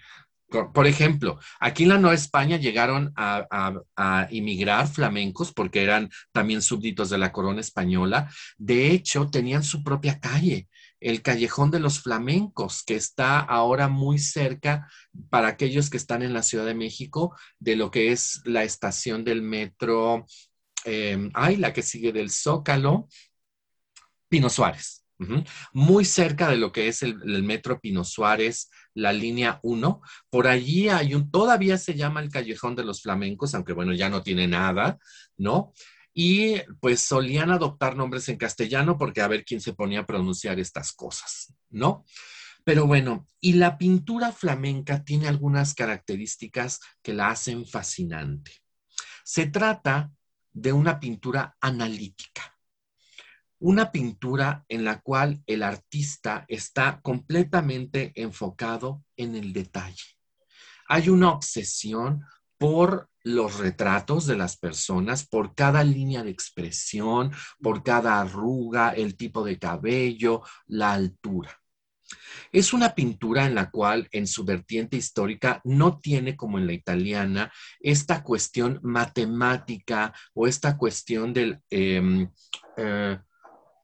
por 0.48 0.86
ejemplo, 0.86 1.38
aquí 1.60 1.82
en 1.82 1.90
la 1.90 1.98
Nueva 1.98 2.14
España 2.14 2.56
llegaron 2.56 3.12
a, 3.16 4.28
inmigrar 4.30 4.88
flamencos 4.88 5.52
porque 5.52 5.82
eran 5.82 6.10
también 6.32 6.62
súbditos 6.62 7.10
de 7.10 7.18
la 7.18 7.32
corona 7.32 7.60
española. 7.60 8.30
De 8.56 8.90
hecho, 8.90 9.28
tenían 9.28 9.62
su 9.62 9.82
propia 9.82 10.18
calle, 10.18 10.68
el 11.00 11.22
Callejón 11.22 11.70
de 11.70 11.80
los 11.80 12.00
Flamencos, 12.00 12.82
que 12.84 12.96
está 12.96 13.40
ahora 13.40 13.88
muy 13.88 14.18
cerca 14.18 14.90
para 15.30 15.48
aquellos 15.48 15.90
que 15.90 15.96
están 15.96 16.22
en 16.22 16.32
la 16.32 16.42
Ciudad 16.42 16.66
de 16.66 16.74
México 16.74 17.36
de 17.58 17.76
lo 17.76 17.90
que 17.90 18.12
es 18.12 18.40
la 18.44 18.64
estación 18.64 19.24
del 19.24 19.42
metro, 19.42 20.26
eh, 20.84 21.30
ay, 21.34 21.56
la 21.56 21.72
que 21.72 21.82
sigue 21.82 22.12
del 22.12 22.30
Zócalo, 22.30 23.08
Pino 24.28 24.50
Suárez. 24.50 25.04
Muy 25.72 26.04
cerca 26.04 26.48
de 26.48 26.56
lo 26.56 26.70
que 26.70 26.86
es 26.86 27.02
el, 27.02 27.42
metro 27.42 27.80
Pino 27.80 28.04
Suárez, 28.04 28.70
la 28.94 29.12
línea 29.12 29.58
1. 29.64 30.00
Por 30.30 30.46
allí 30.46 30.88
hay 30.88 31.14
un, 31.14 31.30
todavía 31.30 31.76
se 31.76 31.94
llama 31.94 32.20
el 32.20 32.30
Callejón 32.30 32.76
de 32.76 32.84
los 32.84 33.02
Flamencos, 33.02 33.54
aunque 33.54 33.72
bueno, 33.72 33.92
ya 33.92 34.08
no 34.08 34.22
tiene 34.22 34.46
nada, 34.46 34.96
¿no? 35.36 35.72
Y 36.14 36.56
pues 36.80 37.00
solían 37.00 37.50
adoptar 37.50 37.96
nombres 37.96 38.28
en 38.28 38.36
castellano 38.36 38.98
porque 38.98 39.20
a 39.20 39.28
ver 39.28 39.44
quién 39.44 39.60
se 39.60 39.74
ponía 39.74 40.00
a 40.00 40.06
pronunciar 40.06 40.58
estas 40.58 40.92
cosas, 40.92 41.54
¿no? 41.70 42.04
Pero 42.64 42.86
bueno, 42.86 43.26
y 43.40 43.54
la 43.54 43.78
pintura 43.78 44.32
flamenca 44.32 45.04
tiene 45.04 45.28
algunas 45.28 45.74
características 45.74 46.80
que 47.02 47.14
la 47.14 47.30
hacen 47.30 47.66
fascinante. 47.66 48.52
Se 49.24 49.46
trata 49.46 50.10
de 50.52 50.72
una 50.72 50.98
pintura 50.98 51.56
analítica 51.60 52.58
una 53.60 53.90
pintura 53.90 54.64
en 54.68 54.84
la 54.84 55.00
cual 55.00 55.42
el 55.46 55.62
artista 55.62 56.44
está 56.48 57.00
completamente 57.00 58.12
enfocado 58.14 59.04
en 59.16 59.34
el 59.34 59.52
detalle. 59.52 60.16
Hay 60.88 61.08
una 61.08 61.32
obsesión 61.32 62.24
por 62.56 63.10
los 63.28 63.58
retratos 63.58 64.26
de 64.26 64.36
las 64.36 64.56
personas, 64.56 65.26
por 65.26 65.54
cada 65.54 65.84
línea 65.84 66.22
de 66.22 66.30
expresión, 66.30 67.30
por 67.60 67.82
cada 67.82 68.20
arruga, 68.20 68.90
el 68.90 69.16
tipo 69.16 69.44
de 69.44 69.58
cabello, 69.58 70.42
la 70.66 70.92
altura. 70.92 71.60
Es 72.52 72.72
una 72.72 72.94
pintura 72.94 73.44
en 73.44 73.54
la 73.54 73.70
cual 73.70 74.08
en 74.12 74.26
su 74.26 74.44
vertiente 74.44 74.96
histórica 74.96 75.60
no 75.64 75.98
tiene 75.98 76.36
como 76.36 76.58
en 76.58 76.66
la 76.66 76.72
italiana 76.72 77.52
esta 77.80 78.22
cuestión 78.22 78.80
matemática 78.82 80.14
o 80.32 80.46
esta 80.46 80.78
cuestión 80.78 81.34
del 81.34 81.60
em, 81.68 82.30
eh, 82.78 83.18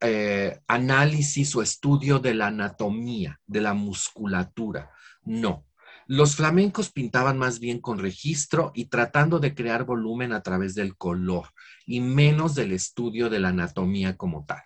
eh, 0.01 0.59
análisis 0.67 1.55
o 1.55 1.61
estudio 1.61 2.19
de 2.19 2.33
la 2.33 2.47
anatomía, 2.47 3.39
de 3.47 3.61
la 3.61 3.75
musculatura. 3.75 4.91
No. 5.23 5.67
Los 6.07 6.37
flamencos 6.37 6.93
pintaban 6.93 7.39
más 7.39 7.61
bien 7.61 7.81
con 7.81 7.99
registro 7.99 8.73
y 8.75 8.87
tratando 8.87 9.39
de 9.39 9.55
crear 9.55 9.85
volumen 9.85 10.33
a 10.33 10.43
través 10.43 10.75
del 10.75 10.97
color 10.97 11.49
y 11.87 12.01
menos 12.01 12.55
del 12.55 12.73
estudio 12.73 13.31
de 13.31 13.41
la 13.41 13.49
anatomía 13.49 14.17
como 14.17 14.45
tal. 14.45 14.63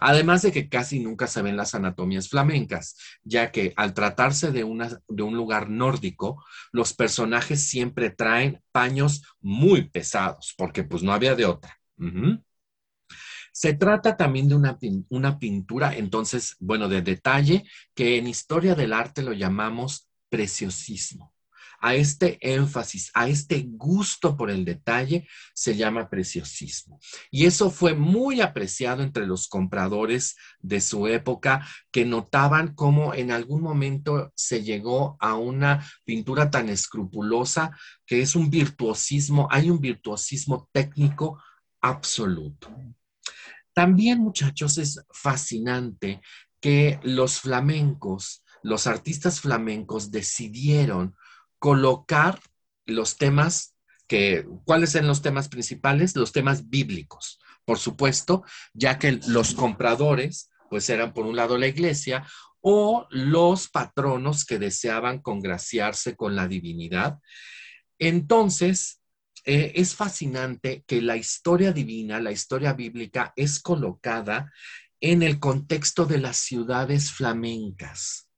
Además 0.00 0.42
de 0.42 0.52
que 0.52 0.68
casi 0.68 1.00
nunca 1.00 1.26
se 1.26 1.42
ven 1.42 1.56
las 1.56 1.74
anatomías 1.74 2.28
flamencas, 2.28 2.96
ya 3.22 3.52
que 3.52 3.72
al 3.76 3.94
tratarse 3.94 4.50
de, 4.50 4.66
de 5.08 5.22
un 5.22 5.36
lugar 5.36 5.70
nórdico, 5.70 6.44
los 6.72 6.92
personajes 6.92 7.68
siempre 7.68 8.10
traen 8.10 8.60
paños 8.72 9.22
muy 9.40 9.88
pesados, 9.88 10.54
porque 10.56 10.82
pues 10.82 11.02
no 11.02 11.12
había 11.12 11.34
de 11.34 11.46
otra. 11.46 11.78
Se 13.52 13.74
trata 13.74 14.16
también 14.16 14.48
de 14.48 14.54
una, 14.54 14.78
una 15.08 15.38
pintura, 15.38 15.94
entonces, 15.94 16.56
bueno, 16.60 16.88
de 16.88 17.02
detalle, 17.02 17.64
que 17.94 18.16
en 18.16 18.26
historia 18.26 18.74
del 18.74 18.92
arte 18.92 19.22
lo 19.22 19.32
llamamos 19.32 20.09
preciosismo. 20.30 21.34
A 21.82 21.94
este 21.94 22.38
énfasis, 22.42 23.10
a 23.14 23.26
este 23.28 23.64
gusto 23.66 24.36
por 24.36 24.50
el 24.50 24.66
detalle 24.66 25.26
se 25.54 25.76
llama 25.76 26.10
preciosismo. 26.10 27.00
Y 27.30 27.46
eso 27.46 27.70
fue 27.70 27.94
muy 27.94 28.42
apreciado 28.42 29.02
entre 29.02 29.26
los 29.26 29.48
compradores 29.48 30.36
de 30.58 30.82
su 30.82 31.06
época 31.06 31.66
que 31.90 32.04
notaban 32.04 32.74
cómo 32.74 33.14
en 33.14 33.30
algún 33.30 33.62
momento 33.62 34.30
se 34.36 34.62
llegó 34.62 35.16
a 35.20 35.36
una 35.36 35.86
pintura 36.04 36.50
tan 36.50 36.68
escrupulosa 36.68 37.70
que 38.04 38.20
es 38.20 38.36
un 38.36 38.50
virtuosismo, 38.50 39.48
hay 39.50 39.70
un 39.70 39.80
virtuosismo 39.80 40.68
técnico 40.72 41.42
absoluto. 41.80 42.68
También, 43.72 44.18
muchachos, 44.18 44.76
es 44.76 45.02
fascinante 45.10 46.20
que 46.60 47.00
los 47.02 47.40
flamencos, 47.40 48.44
los 48.62 48.86
artistas 48.86 49.40
flamencos 49.40 50.10
decidieron 50.10 51.14
colocar 51.58 52.40
los 52.86 53.16
temas 53.16 53.76
que, 54.06 54.46
¿cuáles 54.64 54.94
eran 54.94 55.08
los 55.08 55.22
temas 55.22 55.48
principales? 55.48 56.16
Los 56.16 56.32
temas 56.32 56.68
bíblicos, 56.68 57.38
por 57.64 57.78
supuesto, 57.78 58.42
ya 58.74 58.98
que 58.98 59.20
los 59.28 59.54
compradores, 59.54 60.50
pues 60.68 60.88
eran 60.90 61.12
por 61.12 61.26
un 61.26 61.36
lado 61.36 61.56
la 61.58 61.68
iglesia 61.68 62.26
o 62.60 63.06
los 63.10 63.68
patronos 63.68 64.44
que 64.44 64.58
deseaban 64.58 65.20
congraciarse 65.20 66.16
con 66.16 66.36
la 66.36 66.48
divinidad. 66.48 67.18
Entonces, 67.98 69.00
eh, 69.44 69.72
es 69.76 69.94
fascinante 69.94 70.84
que 70.86 71.00
la 71.00 71.16
historia 71.16 71.72
divina, 71.72 72.20
la 72.20 72.32
historia 72.32 72.72
bíblica, 72.74 73.32
es 73.36 73.60
colocada 73.60 74.52
en 75.00 75.22
el 75.22 75.38
contexto 75.38 76.04
de 76.04 76.18
las 76.18 76.36
ciudades 76.36 77.10
flamencas. 77.10 78.29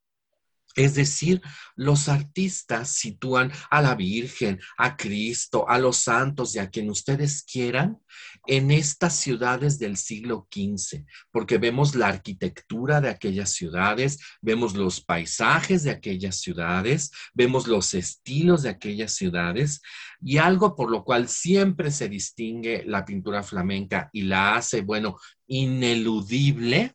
Es 0.74 0.94
decir, 0.94 1.42
los 1.76 2.08
artistas 2.08 2.88
sitúan 2.90 3.52
a 3.70 3.82
la 3.82 3.94
Virgen, 3.94 4.60
a 4.78 4.96
Cristo, 4.96 5.68
a 5.68 5.78
los 5.78 5.98
santos 5.98 6.54
y 6.54 6.58
a 6.58 6.70
quien 6.70 6.90
ustedes 6.90 7.42
quieran 7.42 7.98
en 8.46 8.70
estas 8.70 9.16
ciudades 9.16 9.78
del 9.78 9.96
siglo 9.96 10.48
XV, 10.50 11.04
porque 11.30 11.58
vemos 11.58 11.94
la 11.94 12.08
arquitectura 12.08 13.00
de 13.00 13.10
aquellas 13.10 13.50
ciudades, 13.50 14.18
vemos 14.40 14.74
los 14.74 15.00
paisajes 15.00 15.82
de 15.82 15.90
aquellas 15.90 16.40
ciudades, 16.40 17.10
vemos 17.34 17.66
los 17.66 17.94
estilos 17.94 18.62
de 18.62 18.70
aquellas 18.70 19.12
ciudades 19.14 19.80
y 20.20 20.38
algo 20.38 20.74
por 20.74 20.90
lo 20.90 21.04
cual 21.04 21.28
siempre 21.28 21.90
se 21.90 22.08
distingue 22.08 22.84
la 22.86 23.04
pintura 23.04 23.42
flamenca 23.42 24.08
y 24.12 24.22
la 24.22 24.56
hace, 24.56 24.82
bueno, 24.82 25.18
ineludible, 25.46 26.94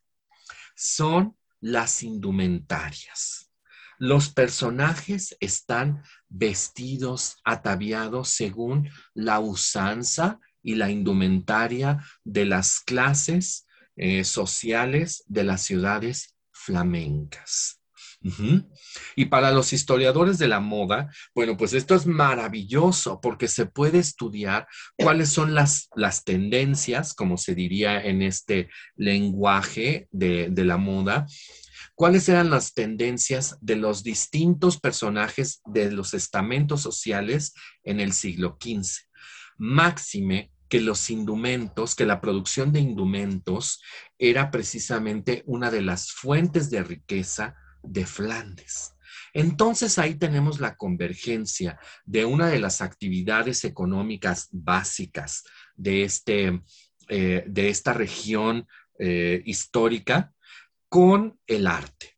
son 0.74 1.36
las 1.60 2.02
indumentarias. 2.02 3.47
Los 3.98 4.30
personajes 4.30 5.36
están 5.40 6.02
vestidos, 6.28 7.38
ataviados 7.44 8.28
según 8.28 8.88
la 9.14 9.40
usanza 9.40 10.38
y 10.62 10.74
la 10.74 10.90
indumentaria 10.90 12.04
de 12.24 12.44
las 12.44 12.80
clases 12.80 13.66
eh, 13.96 14.24
sociales 14.24 15.24
de 15.26 15.44
las 15.44 15.62
ciudades 15.62 16.36
flamencas. 16.52 17.78
Y 19.14 19.26
para 19.26 19.52
los 19.52 19.72
historiadores 19.72 20.38
de 20.38 20.48
la 20.48 20.58
moda, 20.58 21.08
bueno, 21.34 21.56
pues 21.56 21.72
esto 21.72 21.94
es 21.94 22.04
maravilloso 22.04 23.20
porque 23.20 23.46
se 23.46 23.66
puede 23.66 23.98
estudiar 23.98 24.66
cuáles 24.96 25.30
son 25.30 25.54
las, 25.54 25.88
las 25.94 26.24
tendencias, 26.24 27.14
como 27.14 27.36
se 27.36 27.54
diría 27.54 28.04
en 28.04 28.22
este 28.22 28.70
lenguaje 28.96 30.08
de, 30.10 30.48
de 30.50 30.64
la 30.64 30.78
moda, 30.78 31.26
cuáles 31.98 32.28
eran 32.28 32.48
las 32.48 32.74
tendencias 32.74 33.58
de 33.60 33.74
los 33.74 34.04
distintos 34.04 34.78
personajes 34.78 35.62
de 35.64 35.90
los 35.90 36.14
estamentos 36.14 36.80
sociales 36.80 37.54
en 37.82 37.98
el 37.98 38.12
siglo 38.12 38.56
XV. 38.62 39.08
Máxime 39.56 40.52
que 40.68 40.80
los 40.80 41.10
indumentos, 41.10 41.96
que 41.96 42.06
la 42.06 42.20
producción 42.20 42.72
de 42.72 42.78
indumentos 42.78 43.82
era 44.16 44.52
precisamente 44.52 45.42
una 45.44 45.72
de 45.72 45.82
las 45.82 46.12
fuentes 46.12 46.70
de 46.70 46.84
riqueza 46.84 47.56
de 47.82 48.06
Flandes. 48.06 48.94
Entonces 49.34 49.98
ahí 49.98 50.14
tenemos 50.14 50.60
la 50.60 50.76
convergencia 50.76 51.80
de 52.04 52.24
una 52.24 52.46
de 52.46 52.60
las 52.60 52.80
actividades 52.80 53.64
económicas 53.64 54.46
básicas 54.52 55.42
de, 55.74 56.04
este, 56.04 56.62
eh, 57.08 57.42
de 57.48 57.68
esta 57.70 57.92
región 57.92 58.68
eh, 59.00 59.42
histórica 59.44 60.32
con 60.88 61.38
el 61.46 61.66
arte. 61.66 62.16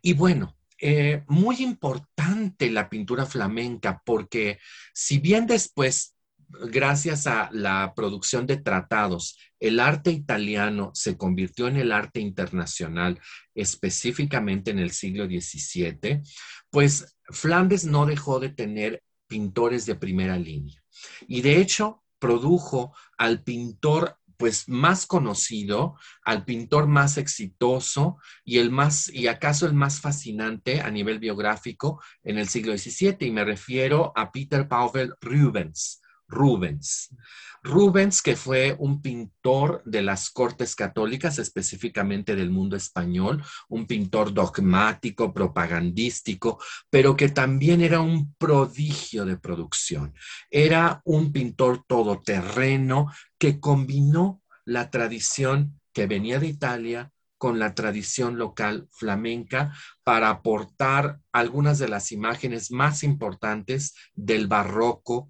Y 0.00 0.14
bueno, 0.14 0.56
eh, 0.78 1.22
muy 1.28 1.62
importante 1.62 2.68
la 2.70 2.88
pintura 2.88 3.24
flamenca 3.24 4.02
porque 4.04 4.58
si 4.92 5.18
bien 5.18 5.46
después, 5.46 6.16
gracias 6.48 7.26
a 7.26 7.50
la 7.52 7.92
producción 7.94 8.46
de 8.46 8.56
tratados, 8.56 9.38
el 9.60 9.78
arte 9.78 10.10
italiano 10.10 10.90
se 10.92 11.16
convirtió 11.16 11.68
en 11.68 11.76
el 11.76 11.92
arte 11.92 12.18
internacional, 12.18 13.20
específicamente 13.54 14.72
en 14.72 14.80
el 14.80 14.90
siglo 14.90 15.26
XVII, 15.26 16.20
pues 16.68 17.16
Flandes 17.26 17.84
no 17.84 18.04
dejó 18.04 18.40
de 18.40 18.48
tener 18.48 19.04
pintores 19.28 19.86
de 19.86 19.94
primera 19.94 20.36
línea. 20.36 20.82
Y 21.28 21.42
de 21.42 21.60
hecho, 21.60 22.02
produjo 22.18 22.94
al 23.18 23.42
pintor 23.42 24.18
pues 24.36 24.68
más 24.68 25.06
conocido, 25.06 25.96
al 26.22 26.44
pintor 26.44 26.86
más 26.86 27.16
exitoso 27.16 28.18
y 28.44 28.58
el 28.58 28.70
más, 28.70 29.08
y 29.08 29.28
acaso 29.28 29.66
el 29.66 29.74
más 29.74 30.00
fascinante 30.00 30.80
a 30.80 30.90
nivel 30.90 31.18
biográfico 31.18 32.02
en 32.22 32.38
el 32.38 32.48
siglo 32.48 32.76
XVII, 32.76 33.16
y 33.20 33.30
me 33.30 33.44
refiero 33.44 34.12
a 34.14 34.30
Peter 34.30 34.68
Pavel 34.68 35.14
Rubens. 35.20 36.01
Rubens. 36.32 37.14
Rubens, 37.62 38.22
que 38.22 38.34
fue 38.34 38.74
un 38.78 39.00
pintor 39.00 39.82
de 39.84 40.02
las 40.02 40.30
cortes 40.30 40.74
católicas, 40.74 41.38
específicamente 41.38 42.34
del 42.34 42.50
mundo 42.50 42.74
español, 42.74 43.44
un 43.68 43.86
pintor 43.86 44.32
dogmático, 44.34 45.32
propagandístico, 45.32 46.58
pero 46.90 47.14
que 47.14 47.28
también 47.28 47.80
era 47.80 48.00
un 48.00 48.34
prodigio 48.34 49.24
de 49.24 49.36
producción. 49.36 50.14
Era 50.50 51.02
un 51.04 51.32
pintor 51.32 51.84
todoterreno 51.86 53.12
que 53.38 53.60
combinó 53.60 54.42
la 54.64 54.90
tradición 54.90 55.78
que 55.92 56.06
venía 56.06 56.40
de 56.40 56.48
Italia 56.48 57.12
con 57.38 57.58
la 57.58 57.74
tradición 57.74 58.38
local 58.38 58.88
flamenca 58.90 59.74
para 60.04 60.30
aportar 60.30 61.20
algunas 61.32 61.78
de 61.78 61.88
las 61.88 62.10
imágenes 62.10 62.70
más 62.70 63.02
importantes 63.02 63.94
del 64.14 64.46
barroco 64.46 65.28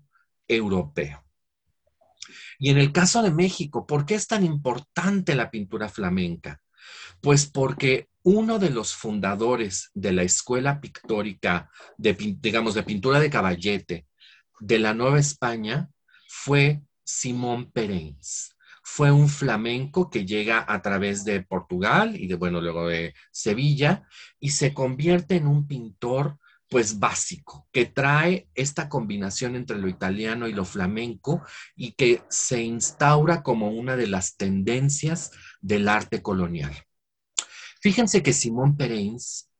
europeo. 0.57 1.25
Y 2.59 2.71
en 2.71 2.79
el 2.79 2.93
caso 2.93 3.23
de 3.23 3.33
México, 3.33 3.87
¿por 3.87 4.07
qué 4.07 4.15
es 4.15 4.27
tan 4.27 4.45
importante 4.45 5.35
la 5.35 5.51
pintura 5.51 5.89
flamenca? 5.89 6.61
Pues 7.21 7.47
porque 7.47 8.09
uno 8.23 8.59
de 8.59 8.71
los 8.71 8.95
fundadores 8.95 9.91
de 9.95 10.13
la 10.13 10.23
escuela 10.23 10.81
pictórica, 10.81 11.71
de, 11.97 12.15
digamos, 12.41 12.75
de 12.75 12.85
pintura 12.85 13.19
de 13.19 13.31
caballete 13.31 14.07
de 14.61 14.79
la 14.79 14.95
Nueva 14.95 15.19
España 15.19 15.91
fue 16.29 16.83
Simón 17.05 17.71
Perenz. 17.73 18.57
Fue 18.85 19.11
un 19.11 19.29
flamenco 19.29 20.11
que 20.11 20.25
llega 20.25 20.65
a 20.69 20.83
través 20.83 21.25
de 21.25 21.43
Portugal 21.43 22.17
y 22.17 22.27
de, 22.27 22.35
bueno, 22.35 22.61
luego 22.61 22.89
de 22.89 23.15
Sevilla 23.31 24.07
y 24.39 24.51
se 24.51 24.75
convierte 24.75 25.37
en 25.37 25.47
un 25.47 25.67
pintor 25.67 26.39
pues 26.73 26.99
básico, 26.99 27.69
que 27.71 27.85
trae 27.85 28.49
esta 28.55 28.89
combinación 28.89 29.57
entre 29.57 29.77
lo 29.77 29.89
italiano 29.89 30.49
y 30.49 30.55
lo 30.55 30.65
flamenco 30.65 31.43
y 31.77 31.93
que 31.93 32.23
se 32.31 32.63
instaura 32.63 33.43
como 33.43 33.73
una 33.73 33.95
de 33.95 34.07
las 34.07 34.39
tendencias 34.39 35.33
del 35.61 35.87
arte 35.87 36.23
colonial. 36.23 36.75
Fíjense 37.83 38.23
que 38.23 38.33
Simón 38.33 38.79
Pereins 38.79 39.51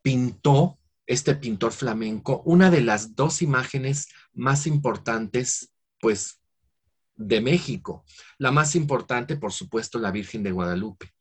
pintó, 0.00 0.78
este 1.08 1.34
pintor 1.34 1.72
flamenco, 1.72 2.40
una 2.44 2.70
de 2.70 2.82
las 2.82 3.16
dos 3.16 3.42
imágenes 3.42 4.06
más 4.32 4.68
importantes, 4.68 5.72
pues, 5.98 6.40
de 7.16 7.40
México. 7.40 8.04
La 8.38 8.52
más 8.52 8.76
importante, 8.76 9.34
por 9.36 9.52
supuesto, 9.52 9.98
la 9.98 10.12
Virgen 10.12 10.44
de 10.44 10.52
Guadalupe. 10.52 11.12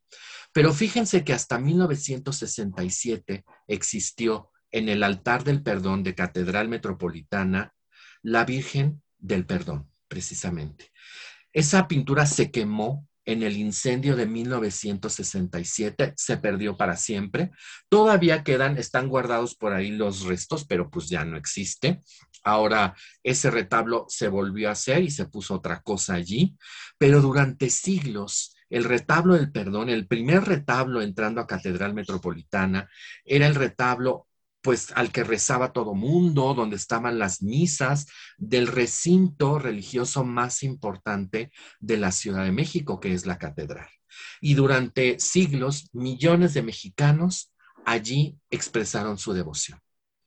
Pero 0.54 0.74
fíjense 0.74 1.24
que 1.24 1.34
hasta 1.34 1.58
1967 1.58 3.44
existió 3.68 4.52
en 4.72 4.90
el 4.90 5.04
altar 5.04 5.44
del 5.44 5.62
perdón 5.62 6.04
de 6.04 6.16
Catedral 6.16 6.68
Metropolitana 6.68 7.74
la 8.22 8.46
Virgen 8.46 9.02
del 9.18 9.46
Perdón, 9.46 9.90
precisamente. 10.08 10.92
Esa 11.54 11.88
pintura 11.88 12.26
se 12.26 12.52
quemó 12.52 13.08
en 13.26 13.44
el 13.44 13.58
incendio 13.58 14.16
de 14.16 14.26
1967, 14.26 16.14
se 16.16 16.38
perdió 16.38 16.78
para 16.78 16.96
siempre. 16.96 17.52
Todavía 17.88 18.44
quedan, 18.44 18.78
están 18.78 19.08
guardados 19.08 19.56
por 19.56 19.74
ahí 19.74 19.92
los 19.92 20.24
restos, 20.24 20.66
pero 20.66 20.90
pues 20.90 21.10
ya 21.10 21.26
no 21.26 21.38
existe. 21.38 22.02
Ahora 22.44 22.96
ese 23.24 23.52
retablo 23.52 24.06
se 24.08 24.30
volvió 24.30 24.70
a 24.70 24.74
hacer 24.74 25.04
y 25.04 25.12
se 25.12 25.26
puso 25.26 25.56
otra 25.56 25.82
cosa 25.82 26.16
allí, 26.16 26.58
pero 26.98 27.22
durante 27.22 27.70
siglos 27.70 28.56
el 28.70 28.84
retablo 28.84 29.34
del 29.34 29.52
perdón, 29.52 29.90
el 29.90 30.08
primer 30.08 30.44
retablo 30.44 31.02
entrando 31.02 31.42
a 31.42 31.48
Catedral 31.48 31.94
Metropolitana, 31.94 32.88
era 33.26 33.48
el 33.48 33.56
retablo 33.56 34.29
pues 34.62 34.92
al 34.96 35.12
que 35.12 35.24
rezaba 35.24 35.72
todo 35.72 35.94
mundo, 35.94 36.54
donde 36.54 36.76
estaban 36.76 37.20
las 37.20 37.42
misas 37.42 38.08
del 38.38 38.68
recinto 38.68 39.60
religioso 39.60 40.24
más 40.24 40.64
importante 40.64 41.52
de 41.80 41.98
la 41.98 42.12
Ciudad 42.12 42.44
de 42.44 42.52
México, 42.52 43.00
que 43.00 43.14
es 43.14 43.26
la 43.26 43.38
catedral. 43.38 43.88
Y 44.42 44.56
durante 44.56 45.20
siglos, 45.20 45.90
millones 45.94 46.54
de 46.54 46.64
mexicanos 46.64 47.54
allí 47.86 48.38
expresaron 48.50 49.18
su 49.18 49.34
devoción. 49.34 49.80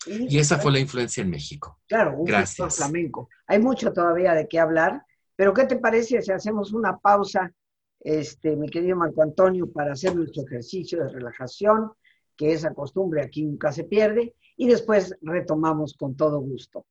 Y, 0.06 0.38
esa 0.38 0.58
fue 0.58 0.72
la 0.72 0.80
influencia 0.80 1.22
en 1.22 1.30
México. 1.30 1.80
Claro, 1.86 2.18
un 2.18 2.24
Gracias. 2.24 2.76
flamenco. 2.76 3.28
Hay 3.46 3.60
mucho 3.60 3.92
todavía 3.92 4.34
de 4.34 4.48
qué 4.48 4.58
hablar, 4.58 5.04
pero 5.36 5.54
¿qué 5.54 5.64
te 5.64 5.76
parece 5.76 6.20
si 6.22 6.32
hacemos 6.32 6.72
una 6.72 6.98
pausa, 6.98 7.52
este, 8.00 8.56
mi 8.56 8.68
querido 8.68 8.96
Marco 8.96 9.22
Antonio, 9.22 9.70
para 9.70 9.92
hacer 9.92 10.16
nuestro 10.16 10.42
ejercicio 10.42 11.04
de 11.04 11.08
relajación? 11.08 11.92
Que 12.36 12.52
esa 12.52 12.74
costumbre 12.74 13.22
aquí 13.22 13.44
nunca 13.44 13.72
se 13.72 13.84
pierde, 13.84 14.34
y 14.56 14.68
después 14.68 15.16
retomamos 15.22 15.94
con 15.94 16.16
todo 16.16 16.38
gusto. 16.40 16.86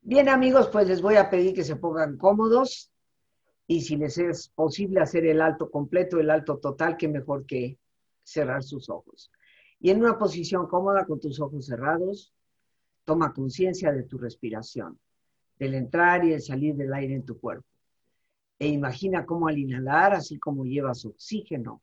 Bien 0.00 0.28
amigos, 0.28 0.68
pues 0.70 0.86
les 0.88 1.00
voy 1.00 1.16
a 1.16 1.30
pedir 1.30 1.54
que 1.54 1.64
se 1.64 1.76
pongan 1.76 2.18
cómodos 2.18 2.90
y 3.66 3.80
si 3.80 3.96
les 3.96 4.18
es 4.18 4.48
posible 4.48 5.00
hacer 5.00 5.24
el 5.24 5.40
alto 5.40 5.70
completo, 5.70 6.18
el 6.18 6.30
alto 6.30 6.58
total, 6.58 6.96
que 6.96 7.08
mejor 7.08 7.46
que 7.46 7.78
cerrar 8.22 8.62
sus 8.62 8.90
ojos. 8.90 9.30
Y 9.80 9.90
en 9.90 10.00
una 10.00 10.18
posición 10.18 10.66
cómoda 10.66 11.06
con 11.06 11.20
tus 11.20 11.40
ojos 11.40 11.66
cerrados, 11.66 12.34
toma 13.04 13.32
conciencia 13.32 13.92
de 13.92 14.02
tu 14.02 14.18
respiración, 14.18 14.98
del 15.58 15.74
entrar 15.74 16.24
y 16.24 16.34
el 16.34 16.42
salir 16.42 16.74
del 16.74 16.92
aire 16.92 17.14
en 17.14 17.24
tu 17.24 17.38
cuerpo. 17.38 17.66
E 18.58 18.68
imagina 18.68 19.24
cómo 19.24 19.48
al 19.48 19.58
inhalar, 19.58 20.12
así 20.12 20.38
como 20.38 20.64
llevas 20.64 21.04
oxígeno 21.04 21.82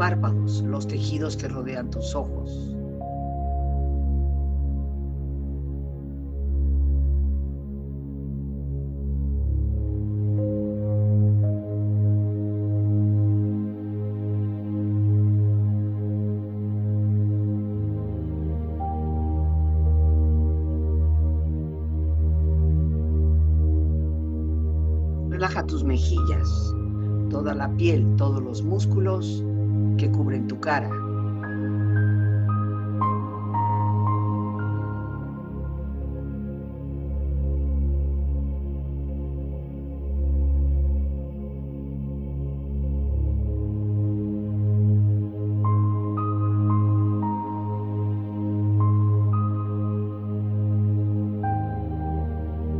Párpados, 0.00 0.62
los 0.62 0.88
tejidos 0.88 1.36
que 1.36 1.46
rodean 1.46 1.90
tus 1.90 2.14
ojos. 2.14 2.74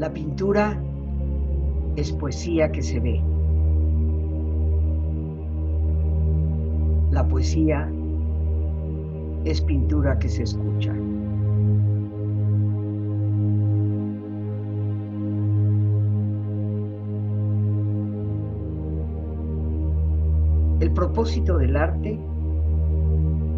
La 0.00 0.10
pintura 0.10 0.82
es 1.94 2.10
poesía 2.10 2.72
que 2.72 2.80
se 2.80 2.98
ve. 3.00 3.20
La 7.10 7.28
poesía 7.28 7.86
es 9.44 9.60
pintura 9.60 10.18
que 10.18 10.30
se 10.30 10.44
escucha. 10.44 10.94
El 20.80 20.92
propósito 20.94 21.58
del 21.58 21.76
arte 21.76 22.18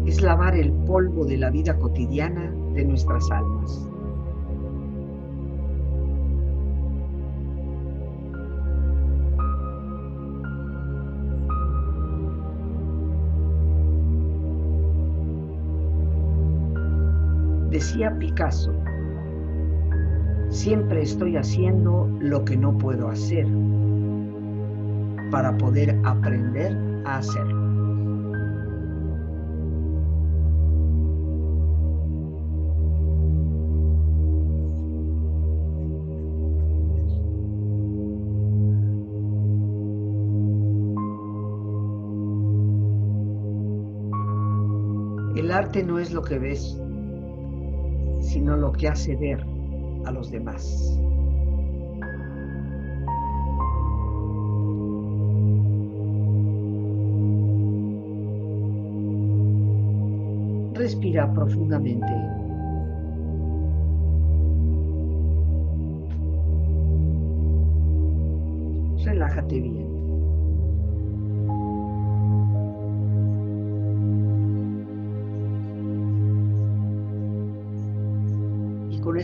es 0.05 0.21
lavar 0.21 0.57
el 0.57 0.73
polvo 0.73 1.23
de 1.23 1.37
la 1.37 1.49
vida 1.51 1.79
cotidiana 1.79 2.53
de 2.73 2.83
nuestras 2.83 3.31
almas. 3.31 3.92
Picasso, 17.93 18.73
siempre 20.49 21.03
estoy 21.03 21.37
haciendo 21.37 22.09
lo 22.19 22.43
que 22.43 22.57
no 22.57 22.75
puedo 22.75 23.07
hacer 23.07 23.45
para 25.29 25.55
poder 25.57 25.95
aprender 26.03 26.75
a 27.05 27.17
hacerlo. 27.17 27.61
El 45.35 45.51
arte 45.51 45.83
no 45.83 45.99
es 45.99 46.11
lo 46.11 46.23
que 46.23 46.39
ves, 46.39 46.82
sino 48.33 48.57
lo 48.57 48.71
que 48.71 48.87
hace 48.87 49.15
ver 49.15 49.45
a 50.05 50.11
los 50.11 50.31
demás. 50.31 50.99
Respira 60.73 61.31
profundamente. 61.31 62.07
Relájate 69.05 69.59
bien. 69.59 69.82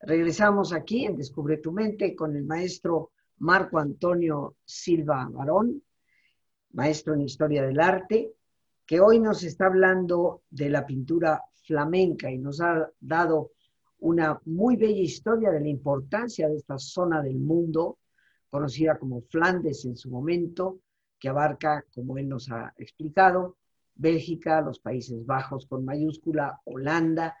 Regresamos 0.00 0.72
aquí 0.72 1.06
en 1.06 1.16
Descubre 1.16 1.56
tu 1.58 1.72
mente 1.72 2.14
con 2.14 2.36
el 2.36 2.44
maestro 2.44 3.12
Marco 3.38 3.78
Antonio 3.78 4.56
Silva 4.64 5.28
Barón, 5.30 5.82
maestro 6.72 7.14
en 7.14 7.22
Historia 7.22 7.62
del 7.62 7.80
Arte, 7.80 8.32
que 8.84 9.00
hoy 9.00 9.18
nos 9.18 9.42
está 9.42 9.66
hablando 9.66 10.42
de 10.50 10.68
la 10.68 10.86
pintura 10.86 11.42
flamenca 11.66 12.30
y 12.30 12.38
nos 12.38 12.60
ha 12.60 12.88
dado 13.00 13.52
una 13.98 14.40
muy 14.44 14.76
bella 14.76 15.00
historia 15.00 15.50
de 15.50 15.60
la 15.60 15.68
importancia 15.68 16.48
de 16.48 16.56
esta 16.56 16.78
zona 16.78 17.22
del 17.22 17.38
mundo, 17.38 17.98
conocida 18.50 18.98
como 18.98 19.22
Flandes 19.22 19.84
en 19.86 19.96
su 19.96 20.10
momento, 20.10 20.80
que 21.18 21.30
abarca, 21.30 21.84
como 21.94 22.18
él 22.18 22.28
nos 22.28 22.50
ha 22.50 22.74
explicado, 22.76 23.56
Bélgica, 23.94 24.60
los 24.60 24.78
Países 24.78 25.24
Bajos 25.24 25.66
con 25.66 25.84
mayúscula, 25.84 26.60
Holanda, 26.64 27.36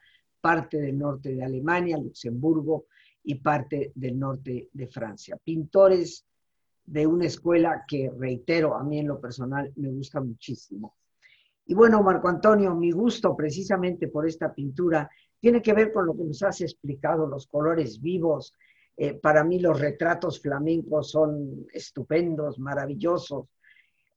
parte 0.46 0.80
del 0.80 0.96
norte 0.96 1.34
de 1.34 1.42
Alemania, 1.42 1.98
Luxemburgo 1.98 2.86
y 3.24 3.34
parte 3.34 3.90
del 3.96 4.16
norte 4.16 4.68
de 4.72 4.86
Francia. 4.86 5.36
Pintores 5.42 6.24
de 6.84 7.04
una 7.04 7.26
escuela 7.26 7.84
que, 7.84 8.12
reitero, 8.16 8.76
a 8.76 8.84
mí 8.84 9.00
en 9.00 9.08
lo 9.08 9.20
personal 9.20 9.72
me 9.74 9.88
gusta 9.88 10.20
muchísimo. 10.20 10.98
Y 11.66 11.74
bueno, 11.74 12.00
Marco 12.00 12.28
Antonio, 12.28 12.76
mi 12.76 12.92
gusto 12.92 13.34
precisamente 13.34 14.06
por 14.06 14.24
esta 14.24 14.54
pintura 14.54 15.10
tiene 15.40 15.60
que 15.60 15.72
ver 15.72 15.92
con 15.92 16.06
lo 16.06 16.16
que 16.16 16.22
nos 16.22 16.40
has 16.44 16.60
explicado, 16.60 17.26
los 17.26 17.48
colores 17.48 18.00
vivos. 18.00 18.54
Eh, 18.96 19.14
para 19.14 19.42
mí 19.42 19.58
los 19.58 19.80
retratos 19.80 20.40
flamencos 20.40 21.10
son 21.10 21.66
estupendos, 21.72 22.60
maravillosos. 22.60 23.48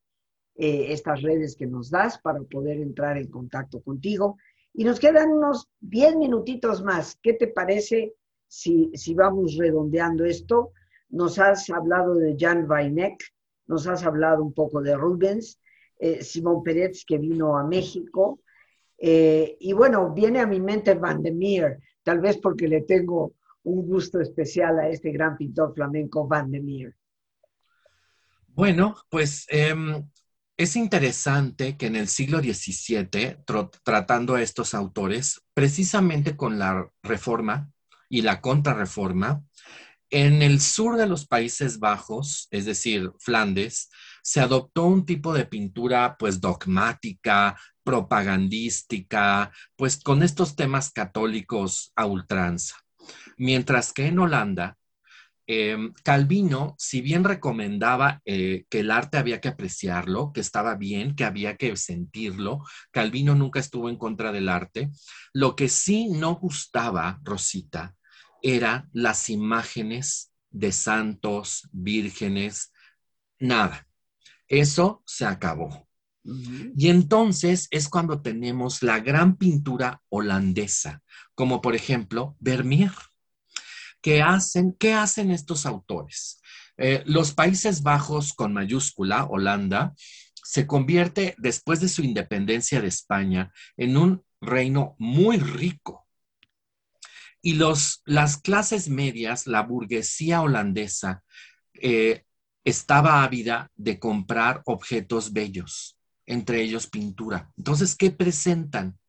eh, 0.55 0.87
estas 0.89 1.21
redes 1.21 1.55
que 1.55 1.65
nos 1.65 1.89
das 1.89 2.19
para 2.19 2.41
poder 2.41 2.79
entrar 2.79 3.17
en 3.17 3.29
contacto 3.29 3.81
contigo. 3.81 4.37
Y 4.73 4.83
nos 4.83 4.99
quedan 4.99 5.31
unos 5.31 5.69
10 5.81 6.17
minutitos 6.17 6.83
más. 6.83 7.17
¿Qué 7.21 7.33
te 7.33 7.47
parece 7.47 8.13
si, 8.47 8.91
si 8.93 9.13
vamos 9.13 9.57
redondeando 9.57 10.25
esto? 10.25 10.71
Nos 11.09 11.39
has 11.39 11.69
hablado 11.69 12.15
de 12.15 12.35
Jan 12.39 12.69
Weineck, 12.69 13.23
nos 13.67 13.87
has 13.87 14.03
hablado 14.03 14.43
un 14.43 14.53
poco 14.53 14.81
de 14.81 14.95
Rubens, 14.95 15.59
eh, 15.99 16.23
Simón 16.23 16.63
Pérez 16.63 17.05
que 17.05 17.17
vino 17.17 17.57
a 17.57 17.63
México. 17.63 18.41
Eh, 18.97 19.57
y 19.59 19.73
bueno, 19.73 20.13
viene 20.13 20.39
a 20.39 20.47
mi 20.47 20.59
mente 20.59 20.93
Van 20.95 21.21
de 21.21 21.31
Meer, 21.31 21.79
tal 22.03 22.19
vez 22.19 22.37
porque 22.37 22.67
le 22.67 22.81
tengo 22.81 23.33
un 23.63 23.87
gusto 23.87 24.19
especial 24.19 24.79
a 24.79 24.89
este 24.89 25.11
gran 25.11 25.37
pintor 25.37 25.73
flamenco 25.73 26.27
Van 26.27 26.51
de 26.51 26.61
Meer. 26.61 26.95
Bueno, 28.47 28.95
pues 29.09 29.47
em, 29.49 30.03
es 30.57 30.75
interesante 30.75 31.77
que 31.77 31.87
en 31.87 31.95
el 31.95 32.07
siglo 32.07 32.39
XVII, 32.39 33.37
tratando 33.83 34.35
a 34.35 34.41
estos 34.41 34.73
autores, 34.73 35.41
precisamente 35.53 36.37
con 36.37 36.59
la 36.59 36.87
reforma 37.01 37.69
y 38.09 38.21
la 38.21 38.41
contrarreforma, 38.41 39.43
en 40.11 40.43
el 40.43 40.61
sur 40.61 40.97
de 40.97 41.07
los 41.07 41.25
Países 41.25 41.79
Bajos, 41.79 42.47
es 42.51 42.65
decir, 42.65 43.11
Flandes, 43.17 43.89
se 44.21 44.41
adoptó 44.41 44.85
un 44.85 45.07
tipo 45.07 45.33
de 45.33 45.45
pintura 45.45 46.15
pues 46.19 46.39
dogmática, 46.39 47.59
propagandística, 47.83 49.51
pues 49.75 49.97
con 49.97 50.21
estos 50.21 50.55
temas 50.55 50.91
católicos 50.91 51.91
a 51.95 52.05
ultranza. 52.05 52.75
Mientras 53.37 53.91
que 53.91 54.05
en 54.05 54.19
Holanda 54.19 54.77
Em, 55.45 55.93
Calvino, 56.03 56.75
si 56.77 57.01
bien 57.01 57.23
recomendaba 57.23 58.21
eh, 58.23 58.65
que 58.69 58.79
el 58.79 58.91
arte 58.91 59.17
había 59.17 59.41
que 59.41 59.49
apreciarlo, 59.49 60.31
que 60.33 60.39
estaba 60.41 60.75
bien, 60.75 61.15
que 61.15 61.25
había 61.25 61.57
que 61.57 61.75
sentirlo, 61.75 62.63
Calvino 62.91 63.35
nunca 63.35 63.59
estuvo 63.59 63.89
en 63.89 63.97
contra 63.97 64.31
del 64.31 64.47
arte. 64.47 64.91
Lo 65.33 65.55
que 65.55 65.67
sí 65.67 66.07
no 66.09 66.35
gustaba, 66.35 67.19
Rosita, 67.23 67.95
eran 68.41 68.89
las 68.93 69.29
imágenes 69.29 70.31
de 70.49 70.71
santos, 70.71 71.67
vírgenes, 71.71 72.71
nada. 73.39 73.87
Eso 74.47 75.03
se 75.05 75.25
acabó. 75.25 75.87
Y 76.23 76.87
entonces 76.87 77.67
es 77.69 77.89
cuando 77.89 78.21
tenemos 78.21 78.81
la 78.81 78.99
gran 78.99 79.35
pintura 79.35 80.01
holandesa, 80.09 81.01
como 81.35 81.61
por 81.61 81.75
ejemplo 81.75 82.37
Vermeer. 82.39 82.91
¿Qué 84.03 84.21
hacen, 84.21 84.75
¿qué 84.77 84.93
hacen 84.93 85.31
estos 85.31 85.65
autores? 85.65 86.41
Eh, 86.75 87.03
los 87.05 87.33
Países 87.33 87.83
Bajos 87.83 88.33
con 88.33 88.51
mayúscula, 88.51 89.23
Holanda, 89.23 89.95
se 90.43 90.67
convierte 90.67 91.35
después 91.37 91.79
de 91.79 91.87
su 91.87 92.03
independencia 92.03 92.81
de 92.81 92.89
España 92.89 93.53
en 93.77 93.95
un 93.95 94.25
reino 94.41 94.97
muy 94.99 95.37
rico. 95.37 96.05
Y 97.41 97.53
los, 97.53 98.01
las 98.03 98.35
clases 98.35 98.89
medias, 98.89 99.47
la 99.47 99.61
burguesía 99.61 100.41
holandesa, 100.41 101.23
eh, 101.73 102.25
estaba 102.65 103.23
ávida 103.23 103.71
de 103.75 103.99
comprar 103.99 104.63
objetos 104.65 105.31
bellos, 105.31 105.97
entre 106.25 106.61
ellos 106.61 106.87
pintura. 106.87 107.53
Entonces, 107.55 107.95
¿qué 107.95 108.11
presentan? 108.11 108.99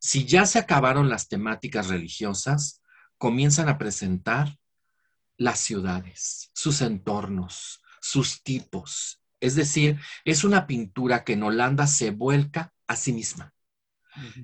Si 0.00 0.24
ya 0.24 0.44
se 0.44 0.58
acabaron 0.58 1.08
las 1.08 1.28
temáticas 1.28 1.86
religiosas, 1.86 2.82
comienzan 3.18 3.68
a 3.68 3.78
presentar 3.78 4.58
las 5.36 5.60
ciudades, 5.60 6.50
sus 6.54 6.80
entornos, 6.80 7.82
sus 8.00 8.42
tipos. 8.42 9.20
Es 9.40 9.54
decir, 9.54 10.00
es 10.24 10.44
una 10.44 10.66
pintura 10.66 11.24
que 11.24 11.34
en 11.34 11.42
Holanda 11.42 11.86
se 11.86 12.10
vuelca 12.10 12.72
a 12.86 12.96
sí 12.96 13.12
misma 13.12 13.52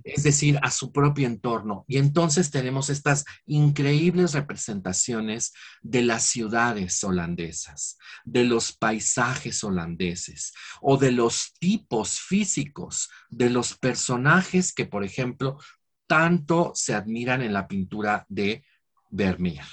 es 0.05 0.23
decir, 0.23 0.59
a 0.63 0.71
su 0.71 0.93
propio 0.93 1.27
entorno. 1.27 1.85
Y 1.89 1.99
entonces 1.99 2.51
tenemos 2.51 2.91
estas 2.91 3.25
increíbles 3.47 4.33
representaciones 4.33 5.53
de 5.83 6.03
las 6.03 6.25
ciudades 6.25 7.03
holandesas, 7.05 7.99
de 8.25 8.45
los 8.45 8.73
paisajes 8.73 9.65
holandeses 9.65 10.53
o 10.81 10.97
de 10.97 11.13
los 11.13 11.55
tipos 11.59 12.21
físicos 12.21 13.11
de 13.29 13.51
los 13.51 13.77
personajes 13.77 14.73
que, 14.73 14.87
por 14.87 15.05
ejemplo, 15.05 15.59
tanto 16.07 16.73
se 16.75 16.95
admiran 16.95 17.43
en 17.43 17.53
la 17.53 17.67
pintura 17.67 18.27
de 18.29 18.65
Vermeer. 19.11 19.65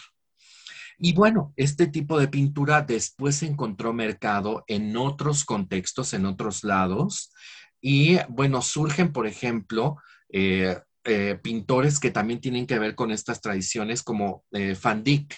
Y 0.98 1.14
bueno, 1.14 1.52
este 1.56 1.88
tipo 1.88 2.20
de 2.20 2.28
pintura 2.28 2.82
después 2.82 3.42
encontró 3.42 3.92
mercado 3.92 4.64
en 4.68 4.96
otros 4.96 5.46
contextos, 5.46 6.14
en 6.14 6.28
otros 6.28 6.64
lados, 6.64 7.34
y 7.82 8.20
bueno, 8.30 8.62
surgen, 8.62 9.12
por 9.12 9.26
ejemplo, 9.26 9.98
eh, 10.30 10.80
eh, 11.04 11.40
pintores 11.42 12.00
que 12.00 12.12
también 12.12 12.40
tienen 12.40 12.68
que 12.68 12.78
ver 12.78 12.94
con 12.94 13.10
estas 13.10 13.42
tradiciones 13.42 14.04
como 14.04 14.46
eh, 14.52 14.78
Van 14.82 15.04
Dyck, 15.04 15.36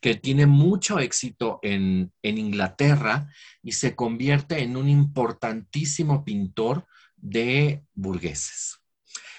que 0.00 0.14
tiene 0.14 0.46
mucho 0.46 0.98
éxito 0.98 1.58
en, 1.62 2.10
en, 2.22 2.38
Inglaterra 2.38 3.28
y 3.62 3.72
se 3.72 3.94
convierte 3.94 4.62
en 4.62 4.78
un 4.78 4.88
importantísimo 4.88 6.24
pintor 6.24 6.86
de 7.16 7.84
burgueses. 7.92 8.78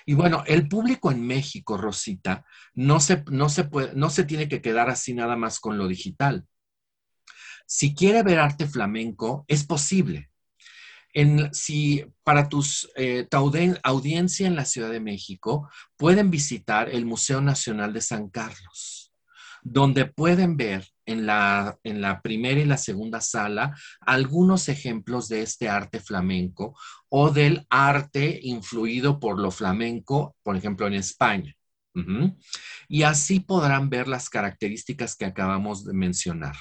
Y 0.05 0.13
bueno, 0.13 0.43
el 0.45 0.67
público 0.67 1.11
en 1.11 1.25
México, 1.25 1.77
Rosita, 1.77 2.45
no 2.73 2.99
se, 2.99 3.23
no 3.31 3.49
se, 3.49 3.63
puede, 3.63 3.93
no 3.95 4.09
se 4.09 4.23
tiene 4.23 4.47
que 4.47 4.61
quedar 4.61 4.89
así 4.89 5.13
nada 5.13 5.35
más 5.35 5.59
con 5.59 5.77
lo 5.77 5.87
digital. 5.87 6.45
Si 7.65 7.95
quiere 7.95 8.21
ver 8.21 8.39
arte 8.39 8.67
flamenco, 8.67 9.45
es 9.47 9.65
posible 9.65 10.29
si 11.53 12.05
para 12.23 12.49
tus, 12.49 12.89
eh, 12.95 13.27
audiencia 13.83 14.47
en 14.47 14.55
la 14.55 14.65
Ciudad 14.65 14.89
de 14.89 14.99
México, 14.99 15.69
pueden 15.97 16.29
visitar 16.29 16.89
el 16.89 17.05
Museo 17.05 17.41
Nacional 17.41 17.93
de 17.93 18.01
San 18.01 18.29
Carlos, 18.29 19.13
donde 19.61 20.05
pueden 20.05 20.57
ver 20.57 20.85
en 21.05 21.25
la, 21.25 21.77
en 21.83 22.01
la 22.01 22.21
primera 22.21 22.59
y 22.59 22.65
la 22.65 22.77
segunda 22.77 23.21
sala 23.21 23.75
algunos 24.01 24.69
ejemplos 24.69 25.27
de 25.27 25.41
este 25.41 25.69
arte 25.69 25.99
flamenco 25.99 26.77
o 27.09 27.29
del 27.31 27.65
arte 27.69 28.39
influido 28.43 29.19
por 29.19 29.39
lo 29.39 29.51
flamenco, 29.51 30.35
por 30.43 30.55
ejemplo, 30.55 30.87
en 30.87 30.93
España. 30.93 31.55
Y 32.89 33.03
así 33.03 33.39
podrán 33.39 33.89
ver 33.89 34.07
las 34.07 34.29
características 34.29 35.15
que 35.15 35.25
acabamos 35.25 35.85
de 35.85 35.93
mencionar. 35.93 36.55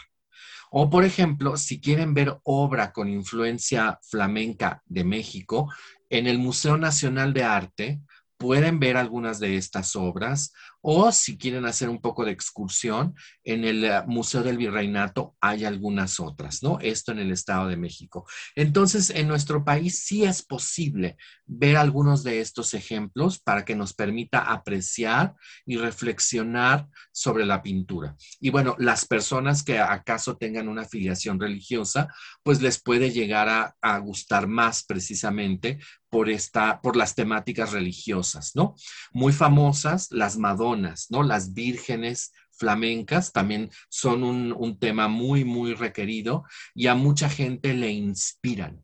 O, 0.71 0.91
por 0.91 1.05
ejemplo, 1.05 1.57
si 1.57 1.81
quieren 1.81 2.15
ver 2.15 2.37
obra 2.45 2.93
con 2.93 3.09
influencia 3.09 3.99
flamenca 4.03 4.83
de 4.87 5.05
México, 5.05 5.73
en 6.09 6.27
el 6.27 6.39
Museo 6.39 6.77
Nacional 6.77 7.33
de 7.33 7.43
Arte 7.43 8.01
pueden 8.45 8.79
ver 8.79 8.99
algunas 8.99 9.41
de 9.41 9.57
estas 9.57 9.97
obras 9.97 10.53
o 10.87 11.11
si 11.13 11.39
quieren 11.39 11.65
hacer 11.65 11.89
un 11.89 11.99
poco 11.99 12.27
de 12.27 12.33
excursión, 12.33 13.15
en 13.43 13.65
el 13.65 13.87
eh, 13.87 14.03
Museo 14.07 14.43
del 14.43 14.59
Virreinato 14.59 15.35
hay 15.41 15.65
algunas 15.65 16.21
otras, 16.21 16.63
¿no? 16.63 16.79
Esto 16.79 17.13
en 17.13 17.21
el 17.21 17.33
Estado 17.33 17.69
de 17.69 17.79
México. 17.79 18.27
Entonces, 18.55 19.09
en 19.09 19.27
nuestro 19.27 19.65
país 19.65 20.01
sí 20.05 20.25
es 20.25 20.43
posible 20.43 21.17
ver 21.47 21.79
algunos 21.79 22.23
de 22.23 22.43
estos 22.43 22.75
ejemplos 22.75 23.39
para 23.39 23.65
que 23.65 23.75
nos 23.75 23.95
permita 23.95 24.41
apreciar 24.41 25.35
y 25.65 25.79
reflexionar 25.79 26.87
sobre 27.13 27.47
la 27.47 27.63
pintura. 27.63 28.15
Y 28.39 28.51
bueno, 28.51 28.77
las 28.79 29.07
personas 29.07 29.63
que 29.63 29.79
acaso 29.79 30.37
tengan 30.37 30.69
una 30.69 30.83
afiliación 30.83 31.41
religiosa, 31.41 32.13
pues 32.43 32.61
les 32.61 32.79
puede 32.79 33.11
llegar 33.11 33.49
a, 33.49 33.75
a 33.81 33.97
gustar 34.01 34.49
más 34.49 34.85
precisamente 34.85 35.79
por, 36.15 36.31
esta, 36.31 36.81
por 36.81 36.95
las 36.95 37.17
temáticas 37.17 37.73
religiosas, 37.73 38.55
¿no? 38.55 38.77
Muy 39.13 39.33
famosas, 39.33 40.13
las 40.13 40.39
Madonas, 40.39 41.09
¿no? 41.11 41.25
Las 41.25 41.55
vírgenes 41.55 42.33
flamencas 42.53 43.33
también 43.33 43.69
son 43.89 44.23
un, 44.23 44.79
tema 44.79 45.09
muy, 45.09 45.45
muy 45.45 45.75
requerido 45.75 46.45
y 46.73 46.87
a 46.87 46.95
mucha 46.95 47.29
gente 47.29 47.75
le 47.75 47.91
inspiran 47.91 48.81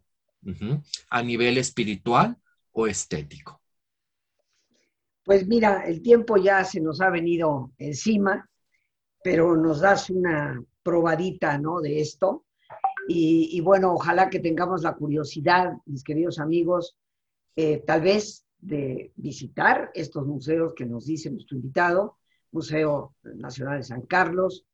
a 1.09 1.23
nivel 1.23 1.59
espiritual 1.59 2.37
o 2.73 2.89
estético. 2.89 3.63
Pues 5.23 5.47
mira, 5.47 5.87
el 5.87 6.03
tiempo 6.03 6.37
ya 6.37 6.65
se 6.65 6.81
nos 6.81 7.01
ha 7.01 7.11
venido 7.11 7.71
encima, 7.79 8.51
pero 9.23 9.55
nos 9.57 9.79
das 9.79 10.11
una 10.11 10.61
probadita, 10.83 11.59
¿no? 11.59 11.81
De 11.81 12.01
esto. 12.01 12.45
Y, 13.07 13.51
y 13.53 13.61
bueno, 13.61 13.93
ojalá 13.93 14.29
que 14.29 14.41
tengamos 14.41 14.83
la 14.83 14.95
curiosidad, 14.95 15.75
mis 15.87 16.03
queridos 16.03 16.41
amigos, 16.41 16.97
eh, 17.63 17.83
tal 17.87 18.01
vez 18.01 18.47
de 18.59 19.13
visitar 19.17 19.91
estos 19.93 20.27
museos 20.27 20.73
que 20.73 20.87
nos 20.87 21.05
dice 21.05 21.31
nuestro 21.31 21.59
invitado, 21.59 22.17
Museo 22.53 23.15
Nacional 23.23 23.77
de 23.77 23.83
San 23.83 24.01
Carlos, 24.07 24.65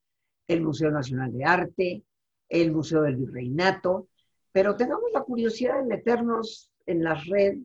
el 0.47 0.63
Museo 0.63 0.93
Nacional 0.93 1.33
de 1.33 1.45
Arte, 1.45 2.05
el 2.49 2.71
Museo 2.71 3.03
del 3.03 3.17
Virreinato, 3.17 4.07
pero 4.53 4.77
tengamos 4.77 5.11
la 5.13 5.25
curiosidad 5.25 5.79
de 5.81 5.97
meternos 5.97 6.71
en 6.87 7.03
la 7.03 7.15
red 7.15 7.59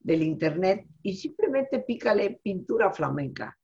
del 0.00 0.24
Internet 0.24 0.88
y 1.02 1.14
simplemente 1.14 1.78
pícale 1.78 2.40
pintura 2.42 2.90
flamenca. 2.90 3.56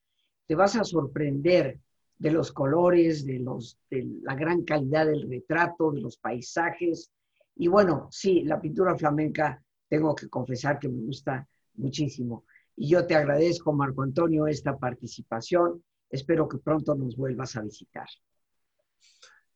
Te 0.47 0.55
vas 0.55 0.77
a 0.77 0.85
sorprender 0.85 1.81
de 2.19 2.31
los 2.31 2.53
colores, 2.53 3.27
de, 3.27 3.41
los, 3.41 3.77
de 3.91 4.07
la 4.23 4.37
gran 4.37 4.63
calidad 4.63 5.07
del 5.07 5.29
retrato, 5.29 5.91
de 5.91 6.03
los 6.03 6.19
paisajes. 6.19 7.11
Y 7.57 7.67
bueno, 7.67 8.07
sí, 8.13 8.45
la 8.45 8.61
pintura 8.61 8.97
flamenca 8.97 9.61
tengo 9.91 10.15
que 10.15 10.29
confesar 10.29 10.79
que 10.79 10.89
me 10.89 11.03
gusta 11.03 11.47
muchísimo. 11.75 12.45
Y 12.77 12.89
yo 12.89 13.07
te 13.07 13.17
agradezco, 13.17 13.73
Marco 13.73 14.03
Antonio, 14.03 14.47
esta 14.47 14.79
participación. 14.79 15.85
Espero 16.09 16.49
que 16.49 16.59
pronto 16.59 16.95
nos 16.95 17.17
vuelvas 17.17 17.57
a 17.57 17.63
visitar. 17.63 18.09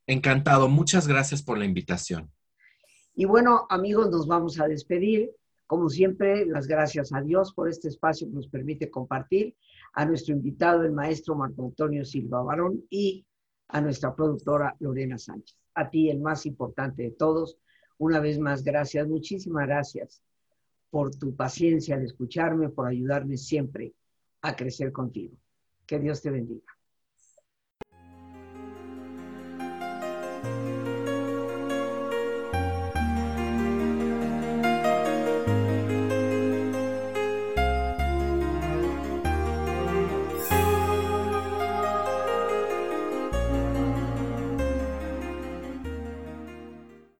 Encantado. 0.06 0.68
Muchas 0.68 1.08
gracias 1.08 1.42
por 1.42 1.56
la 1.56 1.64
invitación. 1.64 2.30
Y 3.14 3.24
bueno, 3.24 3.66
amigos, 3.70 4.10
nos 4.10 4.26
vamos 4.26 4.60
a 4.60 4.66
despedir. 4.66 5.30
Como 5.66 5.88
siempre, 5.88 6.44
las 6.44 6.66
gracias 6.66 7.12
a 7.12 7.22
Dios 7.22 7.54
por 7.54 7.68
este 7.68 7.88
espacio 7.88 8.26
que 8.26 8.34
nos 8.34 8.48
permite 8.48 8.90
compartir, 8.90 9.56
a 9.94 10.04
nuestro 10.04 10.34
invitado, 10.34 10.82
el 10.82 10.92
maestro 10.92 11.36
Marco 11.36 11.64
Antonio 11.64 12.04
Silva 12.04 12.42
Barón, 12.42 12.84
y 12.90 13.24
a 13.68 13.80
nuestra 13.80 14.14
productora 14.14 14.76
Lorena 14.80 15.16
Sánchez. 15.16 15.56
A 15.74 15.88
ti, 15.88 16.10
el 16.10 16.20
más 16.20 16.44
importante 16.44 17.04
de 17.04 17.10
todos, 17.12 17.56
una 17.98 18.20
vez 18.20 18.38
más, 18.38 18.62
gracias, 18.64 19.06
muchísimas 19.06 19.66
gracias 19.66 20.22
por 20.90 21.14
tu 21.14 21.34
paciencia 21.34 21.96
al 21.96 22.04
escucharme, 22.04 22.68
por 22.68 22.86
ayudarme 22.86 23.36
siempre 23.36 23.94
a 24.42 24.54
crecer 24.54 24.92
contigo. 24.92 25.36
Que 25.86 25.98
Dios 25.98 26.22
te 26.22 26.30
bendiga. 26.30 26.73